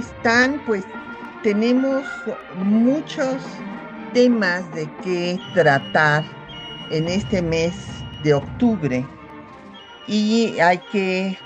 ¿Cómo 0.00 0.12
están? 0.16 0.64
Pues 0.64 0.84
tenemos 1.42 2.02
muchos 2.56 3.42
temas 4.14 4.72
de 4.74 4.88
qué 5.02 5.38
tratar 5.52 6.24
en 6.90 7.06
este 7.06 7.42
mes 7.42 7.74
de 8.24 8.32
octubre 8.32 9.06
y 10.06 10.58
hay 10.58 10.78
que 10.90 11.36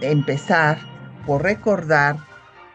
empezar 0.00 0.78
por 1.26 1.42
recordar 1.42 2.16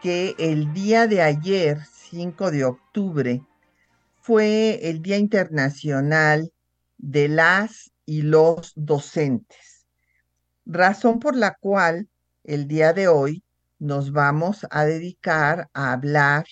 que 0.02 0.36
el 0.38 0.72
día 0.72 1.08
de 1.08 1.22
ayer, 1.22 1.80
5 1.84 2.52
de 2.52 2.64
octubre, 2.64 3.42
fue 4.20 4.88
el 4.88 5.02
Día 5.02 5.18
Internacional 5.18 6.52
de 6.96 7.28
las 7.28 7.90
y 8.06 8.22
los 8.22 8.72
docentes, 8.76 9.84
razón 10.64 11.18
por 11.18 11.34
la 11.34 11.54
cual 11.54 12.08
el 12.44 12.68
día 12.68 12.92
de 12.92 13.08
hoy 13.08 13.42
nos 13.78 14.12
vamos 14.12 14.66
a 14.70 14.84
dedicar 14.84 15.68
a 15.72 15.92
hablar 15.92 16.46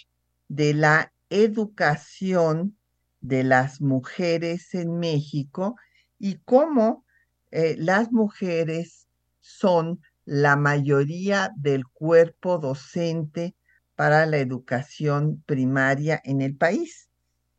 de 0.49 0.75
la 0.75 1.13
educación 1.31 2.77
de 3.21 3.45
las 3.45 3.81
mujeres 3.81 4.75
en 4.75 4.99
México 4.99 5.77
y 6.19 6.39
cómo 6.45 7.05
eh, 7.51 7.77
las 7.79 8.13
mujeres 8.13 9.09
son 9.41 10.01
la 10.25 10.57
mayoría 10.57 11.53
del 11.57 11.87
cuerpo 11.87 12.59
docente 12.59 13.55
para 13.97 14.27
la 14.27 14.39
educación 14.39 15.43
primaria 15.47 16.21
en 16.25 16.41
el 16.43 16.57
país. 16.57 17.09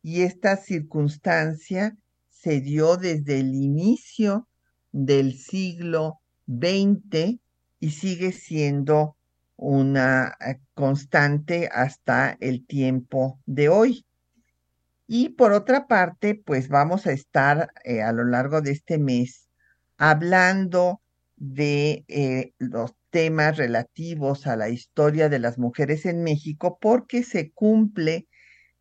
Y 0.02 0.22
esta 0.24 0.58
circunstancia 0.58 1.98
se 2.30 2.60
dio 2.60 2.98
desde 2.98 3.40
el 3.40 3.54
inicio 3.56 4.48
del 4.92 5.38
siglo 5.38 6.20
XX 6.48 7.40
y 7.80 7.92
sigue 7.92 8.32
siendo 8.32 9.16
una 9.64 10.36
eh, 10.42 10.60
constante 10.74 11.70
hasta 11.72 12.38
el 12.42 12.66
tiempo 12.68 13.40
de 13.46 13.70
hoy. 13.70 14.06
Y 15.08 15.30
por 15.30 15.54
otra 15.54 15.88
parte, 15.88 16.36
pues 16.36 16.68
vamos 16.68 17.08
a 17.08 17.14
estar 17.14 17.72
eh, 17.86 18.02
a 18.02 18.12
lo 18.12 18.26
largo 18.26 18.62
de 18.62 18.72
este 18.72 18.98
mes 18.98 19.48
hablando 19.98 21.02
de 21.38 22.04
eh, 22.10 22.52
los 22.58 22.94
temas 23.10 23.56
relativos 23.56 24.48
a 24.48 24.58
la 24.58 24.68
historia 24.68 25.30
de 25.30 25.40
las 25.40 25.58
mujeres 25.58 26.06
en 26.06 26.24
México 26.24 26.78
porque 26.82 27.24
se 27.24 27.52
cumple 27.52 28.28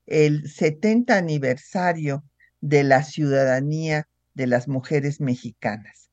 el 0.07 0.51
70 0.51 1.17
aniversario 1.17 2.25
de 2.61 2.83
la 2.83 3.05
ciudadanía 3.05 4.09
de 4.35 4.49
las 4.49 4.67
mujeres 4.67 5.21
mexicanas. 5.21 6.11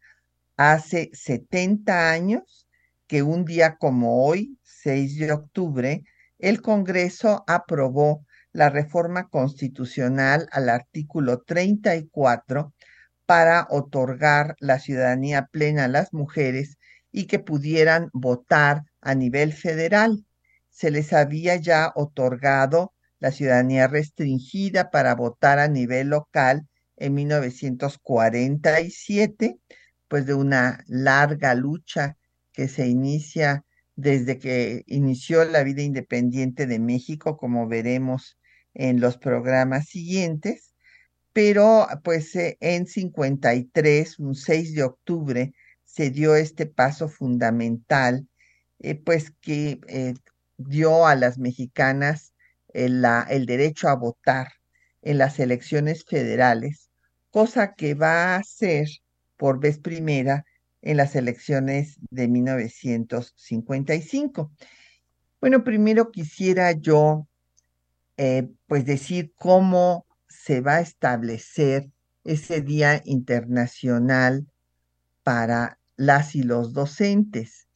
Hace 0.58 1.10
70 1.14 2.12
años 2.12 2.68
que 3.10 3.24
un 3.24 3.44
día 3.44 3.78
como 3.78 4.24
hoy, 4.24 4.59
6 4.82 5.18
de 5.18 5.34
octubre, 5.34 6.04
el 6.38 6.62
Congreso 6.62 7.44
aprobó 7.48 8.26
la 8.54 8.70
reforma 8.70 9.28
constitucional 9.28 10.48
al 10.52 10.70
artículo 10.70 11.42
34 11.42 12.74
para 13.26 13.68
otorgar 13.70 14.56
la 14.60 14.80
ciudadanía 14.80 15.48
plena 15.52 15.84
a 15.86 15.90
las 15.90 16.14
mujeres 16.14 16.78
y 17.12 17.26
que 17.28 17.40
pudieran 17.40 18.10
votar 18.14 18.84
a 19.02 19.16
nivel 19.16 19.54
federal. 19.54 20.26
Se 20.70 20.92
les 20.92 21.14
había 21.14 21.56
ya 21.58 21.92
otorgado 21.96 22.94
la 23.20 23.32
ciudadanía 23.32 23.88
restringida 23.88 24.92
para 24.92 25.14
votar 25.14 25.60
a 25.60 25.68
nivel 25.68 26.08
local 26.08 26.68
en 26.96 27.16
1947, 27.16 29.60
pues 30.08 30.26
de 30.26 30.34
una 30.34 30.86
larga 30.88 31.54
lucha 31.54 32.16
que 32.54 32.70
se 32.70 32.88
inicia 32.88 33.66
desde 34.00 34.40
que 34.40 34.84
inició 34.88 35.44
la 35.44 35.64
vida 35.64 35.82
independiente 35.82 36.68
de 36.68 36.80
México, 36.80 37.36
como 37.36 37.68
veremos 37.68 38.38
en 38.74 39.02
los 39.02 39.18
programas 39.18 39.88
siguientes, 39.90 40.74
pero 41.34 41.86
pues 42.04 42.34
eh, 42.36 42.58
en 42.62 42.88
53, 42.88 44.20
un 44.20 44.36
6 44.36 44.74
de 44.74 44.84
octubre, 44.84 45.54
se 45.84 46.12
dio 46.12 46.36
este 46.36 46.66
paso 46.66 47.10
fundamental, 47.10 48.26
eh, 48.80 48.96
pues 48.96 49.32
que 49.42 49.82
eh, 49.88 50.14
dio 50.58 51.06
a 51.06 51.16
las 51.16 51.38
mexicanas 51.38 52.34
el, 52.74 53.04
el 53.30 53.46
derecho 53.46 53.90
a 53.90 53.96
votar 53.96 54.48
en 55.02 55.18
las 55.18 55.40
elecciones 55.40 56.06
federales, 56.06 56.90
cosa 57.32 57.74
que 57.74 57.96
va 57.96 58.38
a 58.38 58.44
ser 58.44 58.88
por 59.36 59.60
vez 59.60 59.78
primera 59.78 60.46
en 60.82 60.98
las 60.98 61.16
elecciones 61.16 62.00
de 62.10 62.28
1955. 62.28 64.52
Bueno, 65.42 65.64
primero 65.64 66.12
quisiera 66.12 66.74
yo 66.74 67.28
eh, 68.18 68.50
pues 68.68 68.86
decir 68.86 69.32
cómo 69.36 70.06
se 70.28 70.62
va 70.62 70.76
a 70.76 70.82
establecer 70.82 71.90
ese 72.26 72.62
Día 72.62 73.02
Internacional 73.06 74.48
para 75.24 75.80
las 75.96 76.36
y 76.36 76.44
los 76.44 76.74
docentes. 76.74 77.68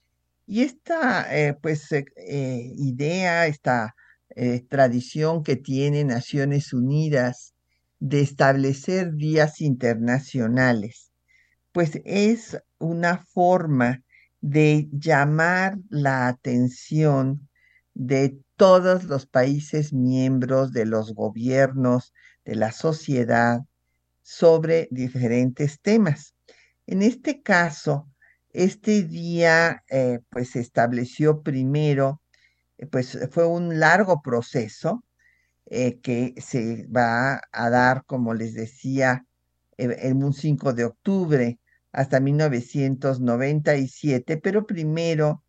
Y 0.45 0.63
esta 0.63 1.33
eh, 1.33 1.53
pues 1.53 1.89
eh, 1.91 2.03
idea, 2.75 3.47
esta 3.47 3.95
tradición 4.67 5.43
que 5.43 5.55
tiene 5.55 6.03
Naciones 6.03 6.73
Unidas 6.73 7.53
de 7.99 8.21
establecer 8.21 9.13
días 9.13 9.61
internacionales, 9.61 11.11
pues 11.71 12.01
es 12.03 12.57
una 12.83 13.17
forma 13.17 14.03
de 14.41 14.89
llamar 14.91 15.77
la 15.89 16.27
atención 16.27 17.49
de 17.93 18.37
todos 18.57 19.05
los 19.05 19.25
países 19.25 19.93
miembros, 19.93 20.73
de 20.73 20.85
los 20.85 21.13
gobiernos, 21.13 22.13
de 22.43 22.55
la 22.55 22.71
sociedad, 22.71 23.61
sobre 24.21 24.87
diferentes 24.91 25.79
temas. 25.79 26.35
En 26.85 27.01
este 27.01 27.41
caso, 27.41 28.09
este 28.49 29.03
día 29.03 29.83
eh, 29.89 30.19
pues 30.29 30.51
se 30.51 30.59
estableció 30.59 31.41
primero, 31.41 32.21
eh, 32.77 32.85
pues 32.85 33.17
fue 33.31 33.45
un 33.45 33.79
largo 33.79 34.21
proceso 34.21 35.03
eh, 35.65 35.99
que 36.01 36.35
se 36.37 36.85
va 36.87 37.41
a 37.51 37.69
dar, 37.69 38.03
como 38.05 38.33
les 38.33 38.53
decía, 38.53 39.25
en 39.77 40.23
un 40.23 40.33
5 40.33 40.73
de 40.73 40.85
octubre 40.85 41.59
hasta 41.93 42.19
1997, 42.19 44.37
pero 44.37 44.65
primero 44.65 45.43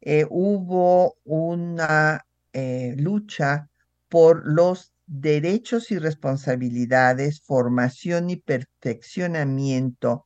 eh, 0.00 0.26
hubo 0.28 1.16
una 1.24 2.26
eh, 2.52 2.96
lucha 2.98 3.70
por 4.08 4.44
los 4.46 4.92
derechos 5.06 5.92
y 5.92 5.98
responsabilidades, 5.98 7.40
formación 7.40 8.30
y 8.30 8.36
perfeccionamiento 8.36 10.24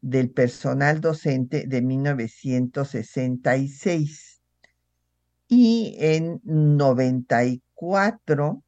del 0.00 0.30
personal 0.30 1.02
docente 1.02 1.66
de 1.66 1.82
1966. 1.82 4.40
Y 5.48 5.96
en 5.98 6.40
94 6.44 8.62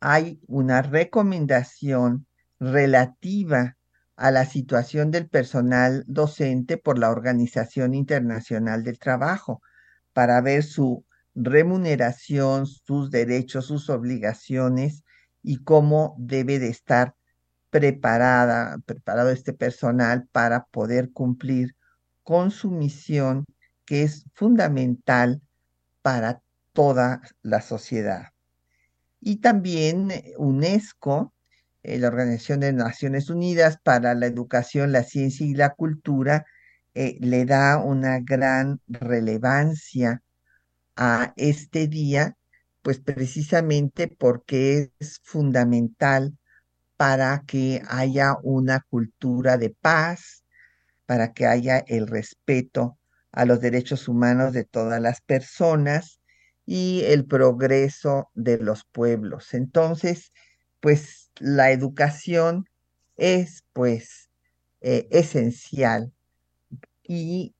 hay 0.00 0.40
una 0.46 0.82
recomendación 0.82 2.26
relativa 2.60 3.76
a 4.16 4.30
la 4.30 4.46
situación 4.46 5.10
del 5.10 5.28
personal 5.28 6.04
docente 6.06 6.78
por 6.78 6.98
la 6.98 7.10
Organización 7.10 7.94
Internacional 7.94 8.82
del 8.82 8.98
Trabajo 8.98 9.62
para 10.12 10.40
ver 10.40 10.62
su 10.62 11.04
remuneración, 11.34 12.66
sus 12.66 13.10
derechos, 13.10 13.66
sus 13.66 13.90
obligaciones 13.90 15.04
y 15.42 15.62
cómo 15.62 16.16
debe 16.18 16.58
de 16.58 16.68
estar 16.68 17.14
preparada, 17.70 18.78
preparado 18.86 19.30
este 19.30 19.52
personal 19.52 20.26
para 20.32 20.64
poder 20.64 21.12
cumplir 21.12 21.76
con 22.22 22.50
su 22.50 22.70
misión 22.70 23.44
que 23.84 24.02
es 24.02 24.24
fundamental 24.32 25.42
para 26.00 26.40
toda 26.72 27.20
la 27.42 27.60
sociedad. 27.60 28.28
Y 29.20 29.36
también 29.36 30.10
eh, 30.10 30.34
UNESCO 30.38 31.34
eh, 31.86 31.98
la 31.98 32.08
Organización 32.08 32.60
de 32.60 32.72
Naciones 32.72 33.30
Unidas 33.30 33.78
para 33.82 34.14
la 34.14 34.26
Educación, 34.26 34.90
la 34.90 35.04
Ciencia 35.04 35.46
y 35.46 35.54
la 35.54 35.70
Cultura, 35.74 36.44
eh, 36.94 37.16
le 37.20 37.44
da 37.44 37.78
una 37.78 38.18
gran 38.20 38.80
relevancia 38.88 40.22
a 40.96 41.32
este 41.36 41.86
día, 41.86 42.36
pues 42.82 42.98
precisamente 42.98 44.08
porque 44.08 44.90
es 44.98 45.20
fundamental 45.22 46.36
para 46.96 47.44
que 47.46 47.82
haya 47.88 48.36
una 48.42 48.80
cultura 48.90 49.56
de 49.56 49.70
paz, 49.70 50.44
para 51.06 51.32
que 51.34 51.46
haya 51.46 51.78
el 51.86 52.08
respeto 52.08 52.98
a 53.30 53.44
los 53.44 53.60
derechos 53.60 54.08
humanos 54.08 54.52
de 54.52 54.64
todas 54.64 55.00
las 55.00 55.20
personas 55.20 56.20
y 56.64 57.02
el 57.04 57.26
progreso 57.26 58.30
de 58.34 58.58
los 58.58 58.84
pueblos. 58.84 59.54
Entonces, 59.54 60.32
pues 60.80 61.25
la 61.40 61.70
educación 61.70 62.68
es 63.16 63.64
pues 63.72 64.30
eh, 64.80 65.08
esencial 65.10 66.12
y 67.02 67.54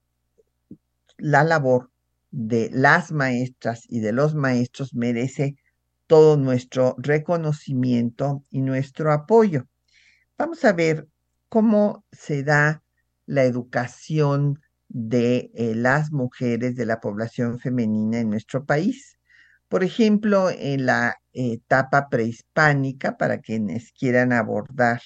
la 1.19 1.44
labor 1.44 1.90
de 2.31 2.70
las 2.73 3.12
maestras 3.12 3.84
y 3.88 4.00
de 4.00 4.12
los 4.12 4.34
maestros 4.34 4.94
merece 4.94 5.56
todo 6.06 6.37
nuestro 6.37 6.94
reconocimiento 6.99 8.44
y 8.50 8.61
nuestro 8.61 9.12
apoyo. 9.12 9.67
Vamos 10.38 10.64
a 10.64 10.72
ver 10.72 11.08
cómo 11.49 12.05
se 12.12 12.43
da 12.43 12.82
la 13.25 13.44
educación 13.44 14.61
de 14.88 15.50
eh, 15.55 15.75
las 15.75 16.12
mujeres 16.12 16.76
de 16.76 16.87
la 16.87 17.00
población 17.00 17.58
femenina 17.58 18.20
en 18.20 18.31
nuestro 18.31 18.64
país. 18.64 19.19
Por 19.69 19.82
ejemplo, 19.82 20.49
en 20.50 20.87
la 20.87 21.17
etapa 21.37 22.09
prehispánica, 22.09 23.17
para 23.17 23.41
quienes 23.41 23.93
quieran 23.93 24.33
abordar 24.33 25.03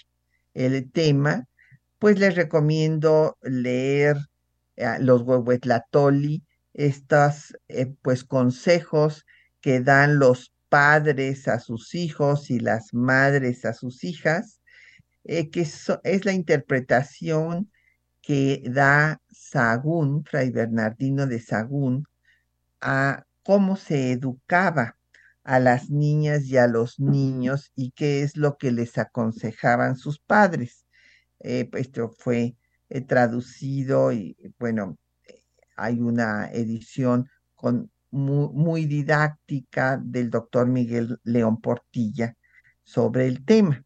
el 0.54 0.90
tema, 0.90 1.46
pues 1.98 2.18
les 2.18 2.34
recomiendo 2.36 3.36
leer 3.42 4.16
eh, 4.76 4.96
los 5.00 5.22
Huehuetlatoli, 5.22 6.44
estos 6.72 7.56
eh, 7.68 7.92
pues 8.02 8.24
consejos 8.24 9.26
que 9.60 9.80
dan 9.80 10.18
los 10.18 10.52
padres 10.68 11.48
a 11.48 11.58
sus 11.58 11.94
hijos 11.94 12.50
y 12.50 12.60
las 12.60 12.94
madres 12.94 13.64
a 13.64 13.72
sus 13.72 14.04
hijas, 14.04 14.60
que 15.24 15.50
es 16.04 16.24
la 16.24 16.32
interpretación 16.32 17.70
que 18.22 18.62
da 18.66 19.20
Sagún, 19.30 20.24
Fray 20.24 20.50
Bernardino 20.50 21.26
de 21.26 21.40
Sagún, 21.40 22.06
a 22.80 23.24
cómo 23.42 23.76
se 23.76 24.12
educaba 24.12 24.96
a 25.44 25.60
las 25.60 25.90
niñas 25.90 26.44
y 26.46 26.56
a 26.56 26.66
los 26.66 27.00
niños 27.00 27.72
y 27.74 27.92
qué 27.92 28.22
es 28.22 28.36
lo 28.36 28.56
que 28.58 28.72
les 28.72 28.98
aconsejaban 28.98 29.96
sus 29.96 30.18
padres. 30.18 30.86
Eh, 31.40 31.68
pues, 31.70 31.86
esto 31.86 32.10
fue 32.18 32.56
eh, 32.88 33.00
traducido 33.00 34.12
y 34.12 34.36
bueno, 34.58 34.98
hay 35.76 36.00
una 36.00 36.50
edición 36.52 37.28
con 37.54 37.90
muy 38.10 38.86
didáctica 38.86 40.00
del 40.02 40.30
doctor 40.30 40.66
Miguel 40.66 41.20
León 41.22 41.60
Portilla 41.60 42.36
sobre 42.82 43.26
el 43.26 43.44
tema. 43.44 43.84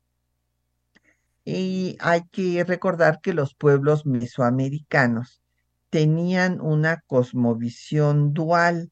Y 1.44 1.96
hay 2.00 2.22
que 2.30 2.64
recordar 2.64 3.20
que 3.20 3.34
los 3.34 3.54
pueblos 3.54 4.06
mesoamericanos 4.06 5.42
tenían 5.90 6.60
una 6.60 7.02
cosmovisión 7.06 8.32
dual. 8.32 8.90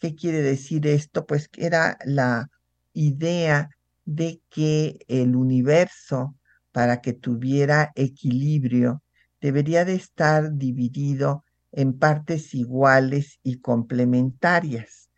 ¿Qué 0.00 0.14
quiere 0.14 0.40
decir 0.40 0.86
esto? 0.86 1.26
Pues 1.26 1.48
que 1.48 1.66
era 1.66 1.98
la 2.04 2.48
idea 2.94 3.70
de 4.06 4.40
que 4.48 4.98
el 5.08 5.36
universo, 5.36 6.34
para 6.72 7.02
que 7.02 7.12
tuviera 7.12 7.92
equilibrio, 7.94 9.02
debería 9.40 9.84
de 9.84 9.94
estar 9.94 10.54
dividido 10.54 11.44
en 11.72 11.98
partes 11.98 12.54
iguales 12.54 13.38
y 13.42 13.60
complementarias, 13.60 15.10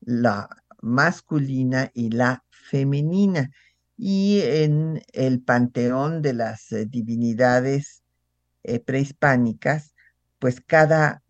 la 0.00 0.48
masculina 0.80 1.90
y 1.92 2.10
la 2.10 2.42
femenina 2.48 3.50
y 3.98 4.40
en 4.42 5.02
el 5.12 5.42
panteón 5.42 6.22
de 6.22 6.32
las 6.32 6.72
eh, 6.72 6.86
divinidades 6.86 8.02
eh, 8.62 8.80
prehispánicas, 8.80 9.94
pues 10.38 10.62
cada 10.62 11.22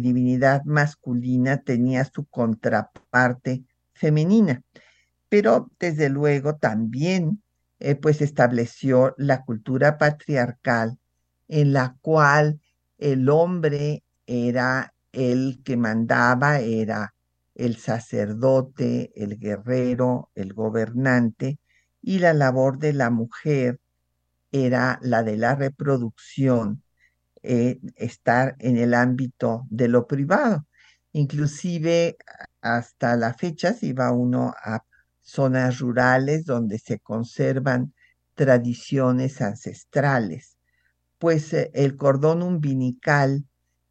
divinidad 0.00 0.64
masculina 0.64 1.62
tenía 1.62 2.04
su 2.04 2.24
contraparte 2.24 3.64
femenina, 3.92 4.62
pero 5.28 5.70
desde 5.78 6.08
luego 6.08 6.56
también 6.56 7.42
pues 8.00 8.22
estableció 8.22 9.14
la 9.18 9.44
cultura 9.44 9.98
patriarcal 9.98 10.98
en 11.48 11.72
la 11.72 11.96
cual 12.00 12.60
el 12.98 13.28
hombre 13.28 14.04
era 14.26 14.94
el 15.12 15.60
que 15.64 15.76
mandaba, 15.76 16.60
era 16.60 17.14
el 17.54 17.76
sacerdote, 17.76 19.12
el 19.14 19.38
guerrero, 19.38 20.30
el 20.34 20.54
gobernante, 20.54 21.58
y 22.02 22.18
la 22.18 22.34
labor 22.34 22.78
de 22.78 22.92
la 22.92 23.10
mujer 23.10 23.80
era 24.50 24.98
la 25.02 25.22
de 25.22 25.36
la 25.36 25.54
reproducción, 25.54 26.83
eh, 27.44 27.78
estar 27.96 28.56
en 28.58 28.76
el 28.78 28.94
ámbito 28.94 29.66
de 29.70 29.88
lo 29.88 30.06
privado. 30.06 30.66
Inclusive 31.12 32.16
hasta 32.62 33.16
la 33.16 33.34
fecha, 33.34 33.74
si 33.74 33.92
va 33.92 34.12
uno 34.12 34.54
a 34.64 34.84
zonas 35.20 35.78
rurales 35.78 36.46
donde 36.46 36.78
se 36.78 36.98
conservan 36.98 37.94
tradiciones 38.34 39.40
ancestrales, 39.40 40.56
pues 41.18 41.52
eh, 41.52 41.70
el 41.74 41.96
cordón 41.96 42.42
umbilical 42.42 43.44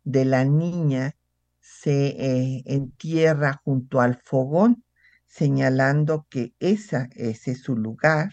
de 0.04 0.26
la 0.26 0.44
niña 0.44 1.16
se 1.60 2.08
eh, 2.08 2.64
entierra 2.66 3.62
junto 3.64 4.02
al 4.02 4.20
fogón 4.22 4.84
señalando 5.28 6.28
que 6.30 6.54
esa, 6.60 7.10
ese 7.16 7.52
es 7.52 7.62
su 7.62 7.76
lugar, 7.76 8.32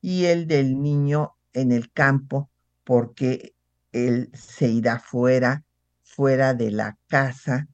y 0.00 0.26
el 0.26 0.46
del 0.46 0.80
niño 0.80 1.36
en 1.52 1.72
el 1.72 1.92
campo, 1.92 2.50
porque 2.84 3.54
él 3.92 4.30
se 4.34 4.68
irá 4.68 4.98
fuera, 4.98 5.64
fuera 6.02 6.54
de 6.54 6.70
la 6.70 6.96
casa, 7.08 7.68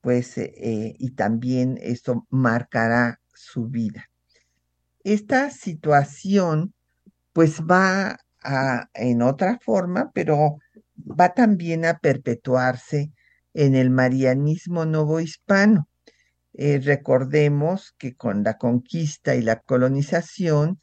pues, 0.00 0.36
eh, 0.38 0.94
y 0.98 1.10
también 1.10 1.78
eso 1.80 2.26
marcará 2.30 3.20
su 3.34 3.68
vida. 3.68 4.10
Esta 5.04 5.50
situación, 5.50 6.74
pues, 7.32 7.62
va 7.62 8.18
a, 8.42 8.88
en 8.94 9.22
otra 9.22 9.58
forma, 9.60 10.10
pero 10.12 10.58
va 10.96 11.34
también 11.34 11.84
a 11.84 11.98
perpetuarse 11.98 13.12
en 13.54 13.74
el 13.74 13.90
marianismo 13.90 14.84
novohispano. 14.84 15.88
Eh, 16.54 16.80
recordemos 16.82 17.94
que 17.98 18.14
con 18.14 18.42
la 18.44 18.58
conquista 18.58 19.34
y 19.34 19.42
la 19.42 19.60
colonización 19.60 20.80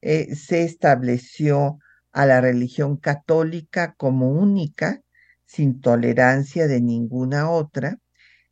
eh, 0.00 0.34
se 0.36 0.62
estableció 0.62 1.78
a 2.12 2.26
la 2.26 2.40
religión 2.40 2.96
católica 2.96 3.94
como 3.96 4.30
única, 4.30 5.02
sin 5.46 5.80
tolerancia 5.80 6.66
de 6.66 6.80
ninguna 6.80 7.50
otra, 7.50 7.98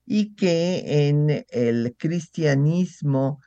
y 0.07 0.35
que 0.35 1.09
en 1.09 1.45
el 1.51 1.97
cristianismo, 1.99 3.41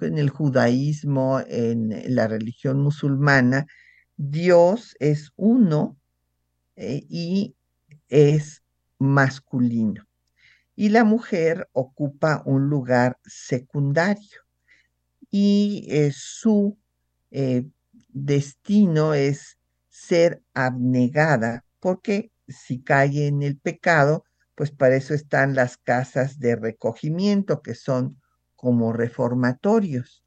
en 0.00 0.18
el 0.18 0.30
judaísmo, 0.30 1.40
en 1.46 2.14
la 2.14 2.28
religión 2.28 2.80
musulmana, 2.80 3.66
Dios 4.16 4.96
es 4.98 5.30
uno 5.36 5.96
eh, 6.76 7.04
y 7.08 7.54
es 8.08 8.62
masculino. 8.98 10.06
Y 10.74 10.90
la 10.90 11.04
mujer 11.04 11.68
ocupa 11.72 12.42
un 12.44 12.68
lugar 12.68 13.18
secundario 13.24 14.42
y 15.30 15.86
eh, 15.88 16.12
su 16.14 16.78
eh, 17.30 17.66
destino 18.16 19.12
es 19.12 19.58
ser 19.90 20.42
abnegada 20.54 21.64
porque 21.80 22.32
si 22.48 22.82
cae 22.82 23.26
en 23.26 23.42
el 23.42 23.58
pecado, 23.58 24.24
pues 24.54 24.70
para 24.70 24.96
eso 24.96 25.12
están 25.12 25.54
las 25.54 25.76
casas 25.76 26.38
de 26.38 26.56
recogimiento 26.56 27.60
que 27.60 27.74
son 27.74 28.20
como 28.54 28.94
reformatorios. 28.94 30.24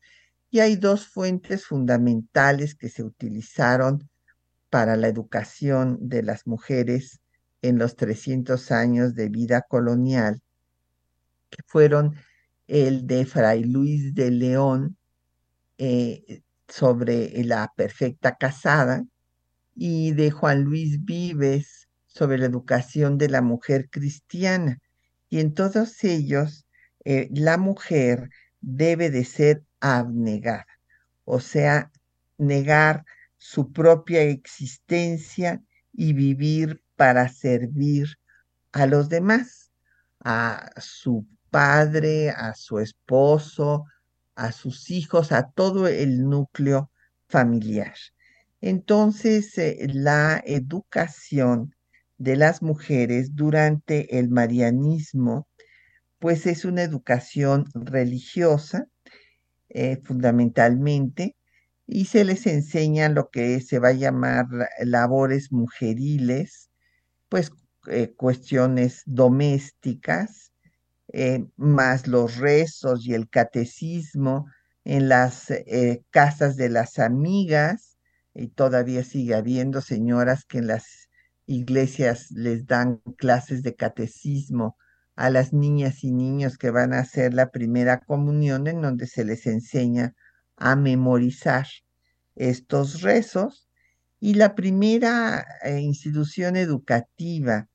Y 0.51 0.59
hay 0.59 0.75
dos 0.75 1.07
fuentes 1.07 1.65
fundamentales 1.65 2.75
que 2.75 2.89
se 2.89 3.03
utilizaron 3.03 4.07
para 4.69 4.95
la 4.95 5.07
educación 5.07 5.97
de 5.99 6.21
las 6.21 6.45
mujeres 6.45 7.21
en 7.63 7.79
los 7.79 7.95
300 7.95 8.71
años 8.71 9.15
de 9.15 9.29
vida 9.29 9.63
colonial, 9.67 10.41
que 11.49 11.63
fueron 11.65 12.15
el 12.67 13.07
de 13.07 13.25
Fray 13.25 13.63
Luis 13.63 14.13
de 14.13 14.29
León 14.29 14.97
eh, 15.79 16.43
sobre 16.69 17.43
la 17.43 17.73
perfecta 17.75 18.37
casada 18.37 19.03
y 19.75 20.11
de 20.13 20.31
Juan 20.31 20.63
Luis 20.63 21.03
Vives 21.03 21.89
sobre 22.05 22.37
la 22.37 22.45
educación 22.45 23.17
de 23.17 23.29
la 23.29 23.41
mujer 23.41 23.89
cristiana. 23.89 24.79
Y 25.29 25.39
en 25.39 25.53
todos 25.53 26.03
ellos, 26.03 26.65
eh, 27.05 27.29
la 27.31 27.57
mujer 27.57 28.29
debe 28.61 29.09
de 29.09 29.25
ser 29.25 29.63
abnegada, 29.79 30.65
o 31.23 31.39
sea, 31.39 31.91
negar 32.37 33.05
su 33.37 33.71
propia 33.71 34.23
existencia 34.23 35.61
y 35.93 36.13
vivir 36.13 36.83
para 36.95 37.29
servir 37.29 38.19
a 38.73 38.85
los 38.85 39.07
demás, 39.07 39.71
a 40.19 40.69
su 40.77 41.25
padre, 41.49 42.31
a 42.31 42.53
su 42.53 42.79
esposo, 42.79 43.85
a 44.39 44.51
sus 44.53 44.89
hijos, 44.89 45.31
a 45.31 45.51
todo 45.51 45.87
el 45.87 46.23
núcleo 46.23 46.91
familiar. 47.27 47.95
Entonces, 48.61 49.57
eh, 49.57 49.87
la 49.93 50.41
educación 50.45 51.75
de 52.17 52.35
las 52.35 52.61
mujeres 52.61 53.35
durante 53.35 54.19
el 54.19 54.29
marianismo, 54.29 55.47
pues 56.19 56.45
es 56.45 56.65
una 56.65 56.83
educación 56.83 57.65
religiosa, 57.73 58.87
eh, 59.69 60.01
fundamentalmente, 60.03 61.35
y 61.85 62.05
se 62.05 62.23
les 62.23 62.47
enseña 62.47 63.09
lo 63.09 63.29
que 63.29 63.61
se 63.61 63.79
va 63.79 63.89
a 63.89 63.93
llamar 63.93 64.45
labores 64.79 65.51
mujeriles, 65.51 66.69
pues 67.29 67.51
eh, 67.87 68.13
cuestiones 68.15 69.03
domésticas, 69.05 70.48
eh, 71.13 71.45
más 71.57 72.07
los 72.07 72.37
rezos 72.37 73.05
y 73.05 73.13
el 73.13 73.29
catecismo 73.29 74.47
en 74.83 75.09
las 75.09 75.51
eh, 75.51 76.03
casas 76.09 76.55
de 76.55 76.69
las 76.69 76.99
amigas, 76.99 77.97
y 78.33 78.47
todavía 78.47 79.03
sigue 79.03 79.35
habiendo 79.35 79.81
señoras 79.81 80.45
que 80.45 80.59
en 80.59 80.67
las 80.67 81.09
iglesias 81.45 82.31
les 82.31 82.67
dan 82.67 82.97
clases 83.17 83.63
de 83.63 83.75
catecismo 83.75 84.77
a 85.15 85.29
las 85.29 85.51
niñas 85.51 86.03
y 86.03 86.11
niños 86.11 86.57
que 86.57 86.71
van 86.71 86.93
a 86.93 86.99
hacer 86.99 87.33
la 87.33 87.49
primera 87.49 87.99
comunión 87.99 88.67
en 88.67 88.81
donde 88.81 89.07
se 89.07 89.25
les 89.25 89.47
enseña 89.47 90.15
a 90.55 90.75
memorizar 90.75 91.67
estos 92.35 93.01
rezos. 93.01 93.67
Y 94.21 94.33
la 94.35 94.53
primera 94.53 95.45
eh, 95.63 95.79
institución 95.79 96.55
educativa 96.55 97.68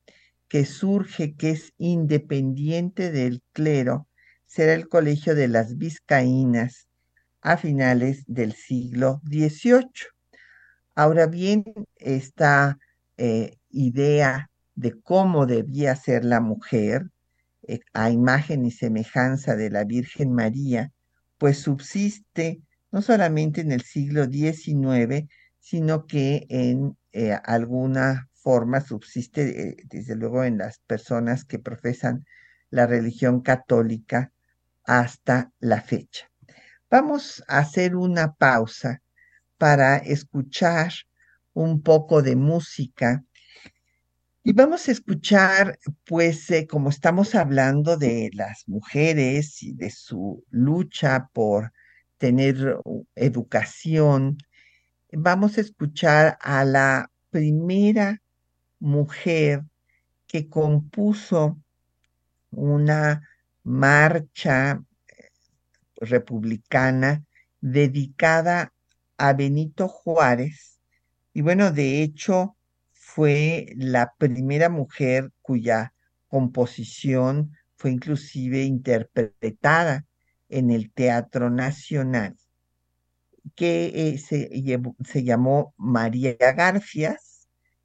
que 0.54 0.66
surge, 0.66 1.34
que 1.34 1.50
es 1.50 1.72
independiente 1.78 3.10
del 3.10 3.42
clero, 3.50 4.06
será 4.46 4.74
el 4.74 4.88
Colegio 4.88 5.34
de 5.34 5.48
las 5.48 5.78
Vizcaínas 5.78 6.86
a 7.40 7.56
finales 7.56 8.22
del 8.28 8.52
siglo 8.52 9.20
XVIII. 9.24 9.90
Ahora 10.94 11.26
bien, 11.26 11.64
esta 11.96 12.78
eh, 13.16 13.56
idea 13.68 14.48
de 14.76 14.92
cómo 15.02 15.46
debía 15.46 15.96
ser 15.96 16.24
la 16.24 16.40
mujer, 16.40 17.10
eh, 17.66 17.80
a 17.92 18.10
imagen 18.10 18.64
y 18.64 18.70
semejanza 18.70 19.56
de 19.56 19.70
la 19.70 19.82
Virgen 19.82 20.32
María, 20.32 20.92
pues 21.36 21.58
subsiste 21.58 22.62
no 22.92 23.02
solamente 23.02 23.60
en 23.60 23.72
el 23.72 23.82
siglo 23.82 24.26
XIX, 24.26 25.28
sino 25.58 26.06
que 26.06 26.46
en 26.48 26.96
eh, 27.10 27.32
alguna 27.42 28.28
forma 28.44 28.80
subsiste, 28.82 29.70
eh, 29.70 29.76
desde 29.86 30.14
luego, 30.14 30.44
en 30.44 30.58
las 30.58 30.78
personas 30.80 31.44
que 31.44 31.58
profesan 31.58 32.26
la 32.70 32.86
religión 32.86 33.40
católica 33.40 34.32
hasta 34.84 35.50
la 35.58 35.80
fecha. 35.80 36.30
Vamos 36.90 37.42
a 37.48 37.58
hacer 37.58 37.96
una 37.96 38.34
pausa 38.34 39.02
para 39.56 39.96
escuchar 39.96 40.92
un 41.54 41.82
poco 41.82 42.20
de 42.22 42.36
música 42.36 43.24
y 44.42 44.52
vamos 44.52 44.88
a 44.88 44.92
escuchar, 44.92 45.78
pues, 46.04 46.50
eh, 46.50 46.66
como 46.66 46.90
estamos 46.90 47.34
hablando 47.34 47.96
de 47.96 48.28
las 48.34 48.64
mujeres 48.68 49.62
y 49.62 49.72
de 49.72 49.88
su 49.88 50.44
lucha 50.50 51.30
por 51.32 51.72
tener 52.18 52.76
educación, 53.14 54.36
vamos 55.12 55.56
a 55.56 55.62
escuchar 55.62 56.36
a 56.42 56.66
la 56.66 57.10
primera 57.30 58.20
mujer 58.84 59.64
que 60.26 60.48
compuso 60.48 61.58
una 62.50 63.26
marcha 63.62 64.82
eh, 65.08 65.30
republicana 65.96 67.24
dedicada 67.60 68.74
a 69.16 69.32
Benito 69.32 69.88
Juárez. 69.88 70.80
Y 71.32 71.40
bueno, 71.40 71.72
de 71.72 72.02
hecho, 72.02 72.56
fue 72.92 73.72
la 73.76 74.12
primera 74.18 74.68
mujer 74.68 75.32
cuya 75.40 75.94
composición 76.28 77.52
fue 77.76 77.90
inclusive 77.90 78.64
interpretada 78.64 80.04
en 80.50 80.70
el 80.70 80.92
Teatro 80.92 81.48
Nacional, 81.48 82.36
que 83.54 83.92
eh, 83.94 84.18
se, 84.18 84.50
se 85.04 85.24
llamó 85.24 85.74
María 85.78 86.36
Garfias 86.38 87.33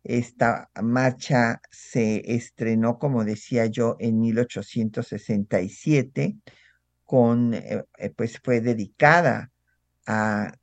esta 0.03 0.69
marcha 0.81 1.61
se 1.71 2.35
estrenó, 2.35 2.99
como 2.99 3.25
decía 3.25 3.65
yo, 3.65 3.95
en 3.99 4.19
1867, 4.19 6.37
con, 7.03 7.53
eh, 7.53 7.83
eh, 7.97 8.09
pues 8.15 8.39
fue 8.43 8.61
dedicada 8.61 9.51
a, 10.05 10.53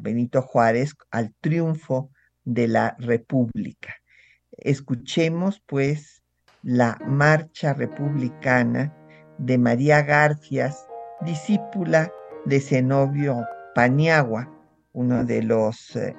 Benito 0.00 0.42
Juárez 0.42 0.94
al 1.10 1.34
triunfo 1.40 2.10
de 2.44 2.68
la 2.68 2.96
República. 2.98 3.94
Escuchemos 4.50 5.62
pues 5.66 6.22
la 6.62 6.98
marcha 7.06 7.72
republicana 7.72 8.94
de 9.38 9.56
María 9.56 10.02
Garfias, 10.02 10.86
discípula 11.22 12.12
de 12.44 12.60
Zenobio 12.60 13.46
Paniagua, 13.74 14.52
uno 14.92 15.24
de 15.24 15.42
los 15.42 15.96
eh, 15.96 16.14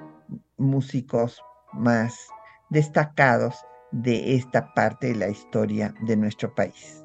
músicos 0.57 1.39
más 1.73 2.27
destacados 2.69 3.55
de 3.91 4.35
esta 4.35 4.73
parte 4.73 5.07
de 5.07 5.15
la 5.15 5.29
historia 5.29 5.93
de 6.01 6.15
nuestro 6.15 6.53
país. 6.53 7.03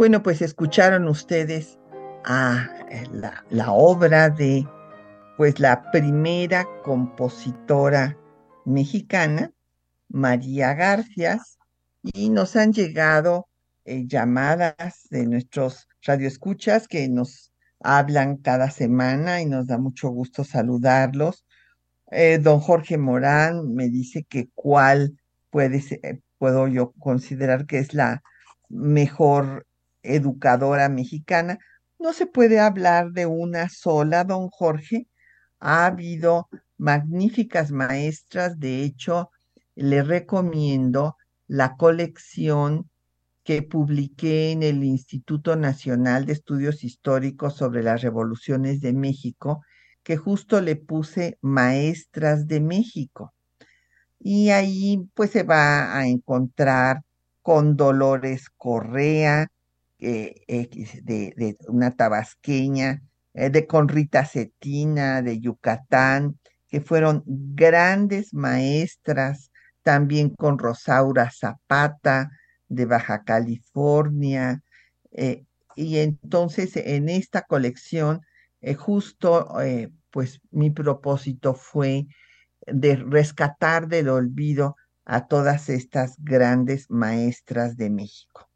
Bueno, 0.00 0.22
pues 0.22 0.40
escucharon 0.40 1.08
ustedes 1.08 1.78
a 2.24 2.70
eh, 2.88 3.04
la, 3.50 3.70
obra 3.70 4.30
de 4.30 4.66
pues 5.36 5.60
la 5.60 5.90
primera 5.90 6.66
compositora 6.82 8.16
mexicana, 8.64 9.52
María 10.08 10.72
Garcias, 10.72 11.58
y 12.02 12.30
nos 12.30 12.56
han 12.56 12.72
llegado 12.72 13.48
eh, 13.84 14.06
llamadas 14.06 15.06
de 15.10 15.26
nuestros 15.26 15.86
radioescuchas 16.00 16.88
que 16.88 17.06
nos 17.10 17.52
hablan 17.80 18.38
cada 18.38 18.70
semana 18.70 19.42
y 19.42 19.44
nos 19.44 19.66
da 19.66 19.76
mucho 19.76 20.08
gusto 20.08 20.44
saludarlos. 20.44 21.44
Eh, 22.10 22.38
don 22.38 22.60
Jorge 22.60 22.96
Morán 22.96 23.74
me 23.74 23.90
dice 23.90 24.24
que 24.26 24.48
cuál 24.54 25.20
puede 25.50 25.82
ser, 25.82 26.22
puedo 26.38 26.68
yo 26.68 26.92
considerar 26.92 27.66
que 27.66 27.80
es 27.80 27.92
la 27.92 28.22
mejor 28.70 29.66
educadora 30.02 30.88
mexicana, 30.88 31.58
no 31.98 32.12
se 32.12 32.26
puede 32.26 32.60
hablar 32.60 33.12
de 33.12 33.26
una 33.26 33.68
sola, 33.68 34.24
don 34.24 34.48
Jorge. 34.48 35.06
Ha 35.58 35.86
habido 35.86 36.48
magníficas 36.78 37.70
maestras, 37.70 38.58
de 38.58 38.82
hecho, 38.82 39.30
le 39.74 40.02
recomiendo 40.02 41.16
la 41.46 41.76
colección 41.76 42.88
que 43.44 43.62
publiqué 43.62 44.52
en 44.52 44.62
el 44.62 44.84
Instituto 44.84 45.56
Nacional 45.56 46.24
de 46.26 46.32
Estudios 46.32 46.84
Históricos 46.84 47.56
sobre 47.56 47.82
las 47.82 48.02
Revoluciones 48.02 48.80
de 48.80 48.92
México, 48.92 49.62
que 50.02 50.16
justo 50.16 50.60
le 50.60 50.76
puse 50.76 51.38
Maestras 51.40 52.46
de 52.46 52.60
México. 52.60 53.34
Y 54.18 54.50
ahí 54.50 55.08
pues 55.14 55.30
se 55.30 55.42
va 55.42 55.96
a 55.96 56.06
encontrar 56.06 57.02
con 57.42 57.76
Dolores 57.76 58.48
Correa, 58.50 59.48
eh, 60.00 60.68
de, 61.02 61.56
una 61.68 61.96
tabasqueña, 61.96 63.02
eh, 63.34 63.50
de 63.50 63.66
con 63.66 63.88
Rita 63.88 64.24
Cetina, 64.24 65.22
de 65.22 65.40
Yucatán, 65.40 66.38
que 66.68 66.80
fueron 66.80 67.22
grandes 67.26 68.32
maestras, 68.34 69.50
también 69.82 70.30
con 70.30 70.58
Rosaura 70.58 71.30
Zapata, 71.30 72.30
de 72.68 72.86
Baja 72.86 73.24
California. 73.24 74.62
Eh, 75.12 75.44
y 75.74 75.98
entonces 75.98 76.76
en 76.76 77.08
esta 77.08 77.42
colección, 77.42 78.20
justo, 78.78 79.54
pues 80.10 80.40
mi 80.50 80.70
propósito 80.70 81.54
fue 81.54 82.06
de 82.66 82.96
rescatar 82.96 83.88
del 83.88 84.10
olvido 84.10 84.76
a 85.04 85.26
todas 85.26 85.68
estas 85.68 86.16
grandes 86.18 86.90
maestras 86.90 87.76
de 87.76 87.90
México. 87.90 88.49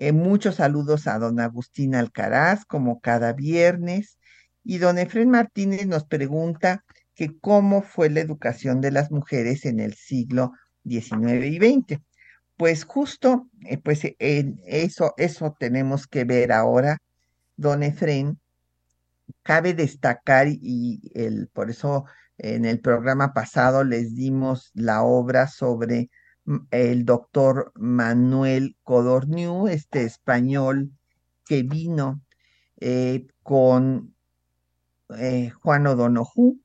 Eh, 0.00 0.12
muchos 0.12 0.54
saludos 0.54 1.06
a 1.06 1.18
don 1.18 1.40
Agustín 1.40 1.94
Alcaraz, 1.94 2.64
como 2.64 3.00
cada 3.00 3.34
viernes. 3.34 4.18
Y 4.64 4.78
don 4.78 4.96
Efren 4.96 5.28
Martínez 5.28 5.86
nos 5.86 6.04
pregunta 6.06 6.86
que 7.14 7.38
cómo 7.38 7.82
fue 7.82 8.08
la 8.08 8.20
educación 8.20 8.80
de 8.80 8.92
las 8.92 9.10
mujeres 9.10 9.66
en 9.66 9.78
el 9.78 9.92
siglo 9.92 10.52
XIX 10.86 11.44
y 11.44 11.58
XX. 11.58 12.00
Pues 12.56 12.84
justo, 12.84 13.46
eh, 13.66 13.76
pues 13.76 14.00
eso, 14.18 15.12
eso 15.18 15.54
tenemos 15.60 16.06
que 16.06 16.24
ver 16.24 16.50
ahora, 16.52 16.96
don 17.58 17.82
Efren. 17.82 18.40
Cabe 19.42 19.74
destacar, 19.74 20.48
y 20.48 21.10
el, 21.14 21.48
por 21.48 21.68
eso 21.68 22.06
en 22.38 22.64
el 22.64 22.80
programa 22.80 23.34
pasado 23.34 23.84
les 23.84 24.14
dimos 24.16 24.70
la 24.72 25.02
obra 25.02 25.46
sobre 25.46 26.08
el 26.70 27.04
doctor 27.04 27.72
Manuel 27.76 28.76
Codorniu, 28.82 29.68
este 29.68 30.04
español 30.04 30.92
que 31.44 31.62
vino 31.62 32.22
eh, 32.80 33.26
con 33.42 34.14
eh, 35.16 35.50
Juan 35.50 35.86
O'Donoghue, 35.86 36.58